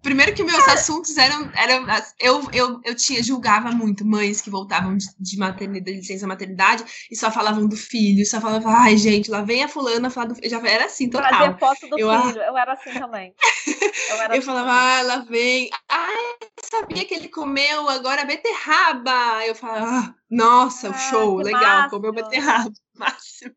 Primeiro 0.03 0.35
que 0.35 0.43
meus 0.43 0.67
assuntos 0.69 1.17
eram, 1.19 1.51
eram 1.55 1.87
eu, 2.19 2.49
eu, 2.53 2.81
eu 2.85 2.95
tinha, 2.95 3.23
julgava 3.23 3.71
muito 3.73 4.07
mães 4.07 4.41
que 4.41 4.49
voltavam 4.49 4.97
de, 4.97 5.07
de 5.21 5.37
maternidade, 5.37 5.93
de 5.97 6.01
licença 6.01 6.27
maternidade 6.27 6.83
e 7.11 7.17
só 7.17 7.31
falavam 7.31 7.67
do 7.67 7.77
filho, 7.77 8.25
só 8.25 8.41
falavam, 8.41 8.73
ai 8.75 8.97
gente, 8.97 9.31
lá 9.31 9.43
vem 9.43 9.63
a 9.65 9.69
fulana 9.69 10.09
falar 10.09 10.29
do 10.29 10.35
filho, 10.35 10.49
já 10.49 10.59
era 10.67 10.87
assim, 10.87 11.11
total. 11.11 11.29
Trazer 11.29 11.59
foto 11.59 11.89
do 11.91 11.99
Eu- 11.99 12.23
filho. 12.23 12.41
Eu 12.41 12.57
era 12.57 12.73
assim 12.73 12.93
também. 12.99 13.18
Eu, 14.11 14.21
era 14.23 14.35
Eu 14.35 14.39
assim 14.39 14.47
falava, 14.47 14.69
também. 14.69 14.83
ah, 14.83 14.99
ela 15.01 15.17
vem. 15.25 15.71
Ai, 15.89 16.37
sabia 16.65 17.05
que 17.05 17.15
ele 17.15 17.29
comeu 17.29 17.89
agora 17.89 18.25
beterraba. 18.25 19.47
Eu 19.47 19.55
falava, 19.55 19.87
ah, 20.11 20.15
nossa, 20.31 20.89
Ah, 20.91 20.93
show, 20.93 21.39
legal, 21.39 21.61
máximo. 21.61 21.91
comeu 21.91 22.13
beterraba. 22.13 22.73
Máximo. 23.01 23.53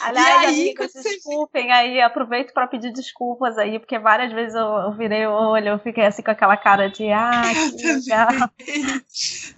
Aliás, 0.00 0.42
E 0.42 0.46
aí, 0.46 0.60
amigos, 0.60 0.92
você- 0.92 1.02
desculpem 1.02 1.72
aí, 1.72 2.00
aproveito 2.00 2.52
para 2.52 2.66
pedir 2.66 2.92
desculpas 2.92 3.58
aí, 3.58 3.78
porque 3.78 3.98
várias 3.98 4.32
vezes 4.32 4.54
eu, 4.54 4.66
eu 4.66 4.92
virei 4.96 5.26
o 5.26 5.32
olho, 5.32 5.68
eu 5.68 5.78
fiquei 5.78 6.04
assim 6.06 6.22
com 6.22 6.30
aquela 6.30 6.56
cara 6.56 6.88
de, 6.88 7.10
ah, 7.10 7.42
que 7.76 7.92
legal. 7.92 8.28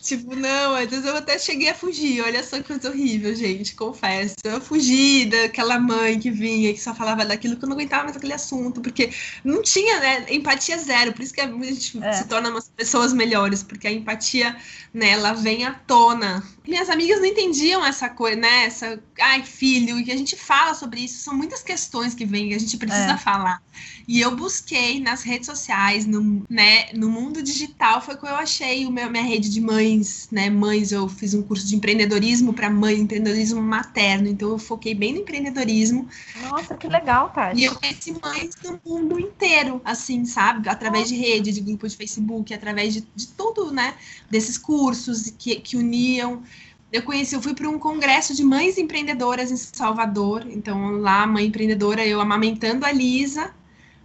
tipo, 0.03 0.35
não, 0.35 0.75
às 0.75 0.89
vezes 0.89 1.05
eu 1.05 1.17
até 1.17 1.39
cheguei 1.39 1.69
a 1.71 1.75
fugir. 1.75 2.23
Olha 2.23 2.43
só 2.43 2.57
que 2.57 2.65
coisa 2.65 2.91
horrível, 2.91 3.35
gente, 3.35 3.75
confesso. 3.75 4.35
Eu 4.45 4.61
fugi 4.61 5.27
daquela 5.27 5.79
mãe 5.79 6.19
que 6.19 6.31
vinha, 6.31 6.73
que 6.73 6.81
só 6.81 6.95
falava 6.95 7.25
daquilo 7.25 7.57
que 7.57 7.65
eu 7.65 7.69
não 7.69 7.77
aguentava 7.77 8.05
mais 8.05 8.17
aquele 8.17 8.33
assunto, 8.33 8.81
porque 8.81 9.11
não 9.45 9.63
tinha, 9.63 10.01
né, 10.01 10.27
empatia 10.31 10.79
zero. 10.79 11.13
Por 11.13 11.23
isso 11.23 11.35
que 11.35 11.41
a 11.41 11.47
gente 11.49 12.03
É. 12.03 12.13
se 12.13 12.29
torna 12.29 12.49
umas 12.51 12.69
pessoas 12.69 13.13
melhores, 13.13 13.63
porque 13.63 13.87
a 13.87 13.93
empatia, 13.93 14.57
né, 14.93 15.11
ela 15.11 15.33
vem 15.33 15.65
à 15.67 15.73
tona. 15.75 16.43
Minhas 16.67 16.91
amigas 16.91 17.19
não 17.19 17.27
entendiam 17.27 17.85
essa 17.85 18.09
coisa, 18.09 18.37
né, 18.37 18.65
essa, 18.65 19.01
ai, 19.21 19.43
filho, 19.45 19.99
e 19.99 20.05
que 20.05 20.13
a 20.13 20.17
gente 20.17 20.35
fala 20.37 20.75
sobre 20.75 21.01
isso. 21.01 21.23
São 21.23 21.35
muitas 21.35 21.63
questões 21.63 22.15
que 22.15 22.25
vêm, 22.25 22.55
a 22.55 22.59
gente 22.59 22.77
precisa 22.77 23.13
É. 23.13 23.17
falar. 23.17 23.63
E 24.09 24.21
eu 24.21 24.35
busquei 24.35 25.01
nas 25.01 25.23
redes 25.23 25.47
sociais, 25.47 26.07
no, 26.07 26.45
né, 26.49 26.87
no 26.95 27.11
mundo 27.11 27.43
digital, 27.43 28.01
foi 28.01 28.17
que 28.17 28.25
eu 28.25 28.35
achei 28.35 28.87
o 28.87 28.91
meu, 28.91 29.11
minha 29.11 29.23
rede 29.23 29.49
de 29.51 29.61
mães, 29.61 30.29
né? 30.31 30.49
Mães, 30.49 30.93
eu 30.93 31.09
fiz 31.09 31.35
um 31.35 31.43
curso 31.43 31.67
de 31.67 31.77
empreendedorismo 31.77 32.53
para 32.53 32.71
mãe, 32.71 32.99
empreendedorismo 32.99 33.61
materno, 33.61 34.29
então 34.29 34.51
eu 34.51 34.59
foquei 34.59 34.95
bem 34.95 35.13
no 35.13 35.21
empreendedorismo. 35.21 36.09
Nossa, 36.41 36.77
que 36.77 36.89
legal, 36.89 37.31
Tati. 37.31 37.61
E 37.61 37.65
eu 37.65 37.75
conheci 37.75 38.17
mães 38.23 38.55
do 38.63 38.81
mundo 38.85 39.19
inteiro, 39.19 39.81
assim, 39.85 40.25
sabe? 40.25 40.69
Através 40.69 41.09
de 41.09 41.17
rede, 41.17 41.53
de 41.53 41.61
grupo 41.61 41.89
de 41.89 41.97
Facebook, 41.97 42.55
através 42.55 42.95
de, 42.95 43.05
de 43.15 43.27
tudo, 43.29 43.73
né? 43.73 43.95
Desses 44.31 44.57
cursos 44.57 45.33
que, 45.37 45.57
que 45.57 45.77
uniam. 45.77 46.43
Eu 46.93 47.03
conheci, 47.03 47.35
eu 47.35 47.43
fui 47.43 47.55
para 47.55 47.69
um 47.69 47.79
congresso 47.79 48.35
de 48.35 48.45
mães 48.45 48.79
empreendedoras 48.79 49.51
em 49.51 49.57
Salvador. 49.57 50.47
Então, 50.49 50.93
lá, 50.93 51.27
mãe 51.27 51.47
empreendedora, 51.47 52.07
eu 52.07 52.21
amamentando 52.21 52.87
a 52.87 52.93
Lisa, 52.93 53.53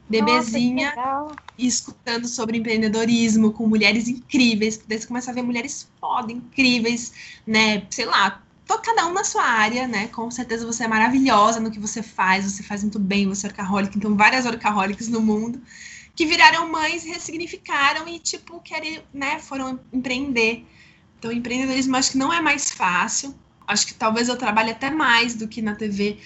bebezinha, 0.10 0.94
Nossa, 0.96 1.36
e 1.58 1.68
escutando 1.68 2.28
sobre 2.28 2.58
empreendedorismo 2.58 3.54
com 3.54 3.68
mulheres 3.68 4.08
incríveis. 4.08 4.82
Daí 4.88 5.00
você 5.00 5.08
começa 5.08 5.32
a 5.32 5.34
ver 5.34 5.44
mulheres 5.44 5.88
foda, 6.00 6.32
incríveis, 6.32 7.14
né? 7.46 7.86
Sei 7.90 8.06
lá, 8.06 8.42
cada 8.84 9.06
um 9.06 9.14
na 9.14 9.24
sua 9.24 9.44
área, 9.44 9.88
né? 9.88 10.08
Com 10.08 10.32
certeza 10.32 10.66
você 10.66 10.84
é 10.86 10.88
maravilhosa 10.88 11.60
no 11.60 11.72
que 11.72 11.80
você 11.80 12.02
faz, 12.02 12.46
você 12.46 12.64
faz 12.64 12.84
muito 12.84 13.00
bem, 13.00 13.28
você 13.28 13.46
é 13.48 13.50
orcaholic, 13.50 13.98
então 13.98 14.16
várias 14.16 14.46
orcaholics 14.46 15.08
no 15.08 15.22
mundo 15.22 15.62
que 16.16 16.26
viraram 16.26 16.70
mães, 16.70 17.04
ressignificaram 17.04 18.08
e, 18.08 18.20
tipo, 18.20 18.60
querem, 18.60 19.02
né, 19.14 19.40
foram 19.40 19.80
empreender. 19.94 20.66
Então, 21.22 21.32
empreendedorismo 21.32 21.96
acho 21.96 22.14
que 22.14 22.18
não 22.18 22.34
é 22.34 22.42
mais 22.42 22.72
fácil. 22.72 23.36
Acho 23.68 23.86
que 23.86 23.94
talvez 23.94 24.28
eu 24.28 24.36
trabalhe 24.36 24.72
até 24.72 24.90
mais 24.90 25.36
do 25.36 25.48
que 25.48 25.62
na 25.62 25.76
TV, 25.76 26.18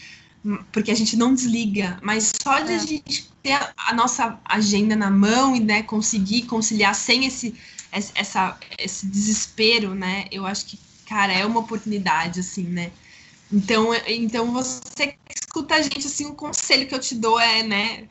porque 0.72 0.90
a 0.90 0.96
gente 0.96 1.18
não 1.18 1.34
desliga, 1.34 2.00
mas 2.02 2.32
só 2.42 2.62
de 2.62 2.72
É. 2.72 2.76
a 2.76 2.80
gente 2.80 3.30
ter 3.44 3.60
a, 3.76 3.94
nossa 3.94 4.40
agenda 4.46 4.96
na 4.96 5.12
mão 5.12 5.54
e 5.54 5.60
né, 5.60 5.84
conseguir 5.84 6.44
conciliar 6.44 6.96
sem 6.96 7.26
esse, 7.26 7.54
essa, 7.92 8.58
esse 8.80 9.06
desespero, 9.06 9.94
né? 9.94 10.28
Eu 10.32 10.46
acho 10.46 10.66
que, 10.66 10.80
cara, 11.06 11.34
é 11.34 11.46
uma 11.46 11.60
oportunidade, 11.60 12.40
assim, 12.40 12.64
né? 12.64 12.90
Então, 13.52 13.90
então 14.08 14.54
você 14.54 15.08
que 15.08 15.18
escuta 15.36 15.76
a 15.76 15.82
gente, 15.82 16.08
assim, 16.08 16.26
o 16.26 16.36
conselho 16.36 16.88
que 16.88 16.96
eu 16.96 17.00
te 17.00 17.16
dou 17.16 17.38
é, 17.38 17.64
né? 17.64 18.08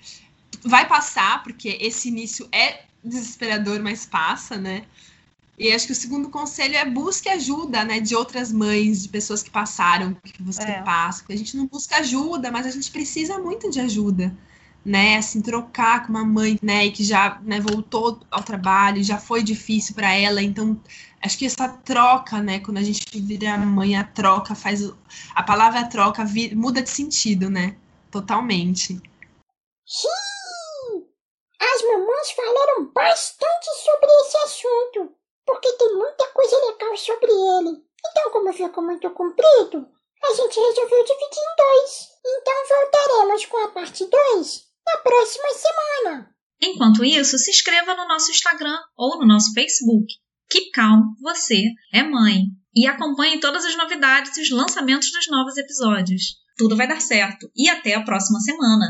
Vai 0.63 0.87
passar, 0.87 1.43
porque 1.43 1.79
esse 1.81 2.09
início 2.09 2.47
é 2.53 2.83
desesperador, 3.03 3.81
mas 3.81 4.05
passa, 4.05 4.59
né? 4.59 4.85
E 5.59 5.73
acho 5.73 5.87
que 5.87 5.93
o 5.93 5.97
segundo 5.97 6.31
conselho 6.31 6.77
é 6.77 6.85
busque 6.85 7.29
ajuda, 7.29 7.85
né, 7.85 8.01
de 8.01 8.15
outras 8.17 8.51
mães, 8.51 9.05
de 9.05 9.09
pessoas 9.09 9.43
que 9.43 9.51
passaram, 9.51 10.15
que 10.25 10.43
você 10.43 10.63
É. 10.63 10.83
passa. 10.83 11.21
Porque 11.21 11.33
a 11.35 11.39
gente 11.39 11.57
não 11.57 11.67
busca 11.67 11.99
ajuda, 11.99 12.51
mas 12.51 12.67
a 12.67 12.71
gente 12.71 12.91
precisa 12.91 13.39
muito 13.39 13.71
de 13.71 13.79
ajuda, 13.81 14.37
né? 14.85 15.17
Assim, 15.17 15.41
trocar 15.41 16.03
com 16.05 16.11
uma 16.11 16.25
mãe, 16.25 16.59
né, 16.61 16.87
e 16.87 16.91
que 16.91 17.05
já 17.05 17.41
né, 17.45 17.61
voltou 17.61 18.21
ao 18.31 18.43
trabalho, 18.43 19.03
já 19.05 19.17
foi 19.19 19.43
difícil 19.45 19.95
para 19.95 20.13
ela. 20.13 20.43
Então, 20.43 20.79
acho 21.23 21.39
que 21.39 21.47
essa 21.47 21.69
troca, 21.69 22.43
né, 22.43 22.59
quando 22.59 22.79
a 22.79 22.83
gente 22.83 23.05
vira 23.21 23.57
mãe, 23.57 23.97
a 23.97 24.03
troca 24.05 24.55
faz. 24.57 24.83
o- 24.83 24.99
A 25.37 25.43
palavra 25.45 25.87
troca 25.89 26.25
muda 26.57 26.83
de 26.83 26.91
sentido, 26.91 27.49
né? 27.49 27.77
Totalmente. 28.11 29.01
Sim! 29.87 31.05
As 31.61 31.83
mamães 31.83 32.31
falaram 32.33 32.93
bastante 32.93 33.67
sobre 33.85 34.09
esse 34.11 34.37
assunto, 34.39 35.13
porque 35.47 35.73
tem 35.73 35.95
muita 35.95 36.27
coisa 36.29 36.57
legal 36.67 36.97
sobre 36.97 37.31
ele. 37.31 37.83
Então, 38.11 38.31
como 38.33 38.53
ficou 38.53 38.85
muito 38.85 39.11
comprido, 39.11 39.89
a 40.23 40.35
gente 40.35 40.61
resolveu 40.61 41.05
dividir 41.05 41.39
em 41.39 41.57
dois. 41.57 42.09
Então, 42.27 42.55
voltaremos 42.69 43.47
com 43.47 43.57
a 43.59 43.69
parte 43.69 44.05
2 44.05 44.65
na 44.87 44.97
próxima 44.99 45.49
semana. 45.51 46.35
Enquanto 46.61 47.05
isso, 47.05 47.39
se 47.39 47.51
inscreva 47.51 47.95
no 47.95 48.07
nosso 48.07 48.31
Instagram 48.31 48.79
ou 48.97 49.19
no 49.19 49.27
nosso 49.27 49.53
Facebook. 49.53 50.07
Keep 50.51 50.71
Calm, 50.71 51.01
você 51.21 51.63
é 51.93 52.03
mãe. 52.03 52.45
E 52.75 52.87
acompanhe 52.87 53.41
todas 53.41 53.65
as 53.65 53.77
novidades 53.77 54.37
e 54.37 54.43
os 54.43 54.51
lançamentos 54.51 55.11
dos 55.13 55.29
novos 55.29 55.57
episódios. 55.57 56.37
Tudo 56.57 56.77
vai 56.77 56.89
dar 56.89 57.01
certo. 57.01 57.51
E 57.55 57.69
até 57.69 57.95
a 57.95 58.05
próxima 58.05 58.41
semana. 58.41 58.87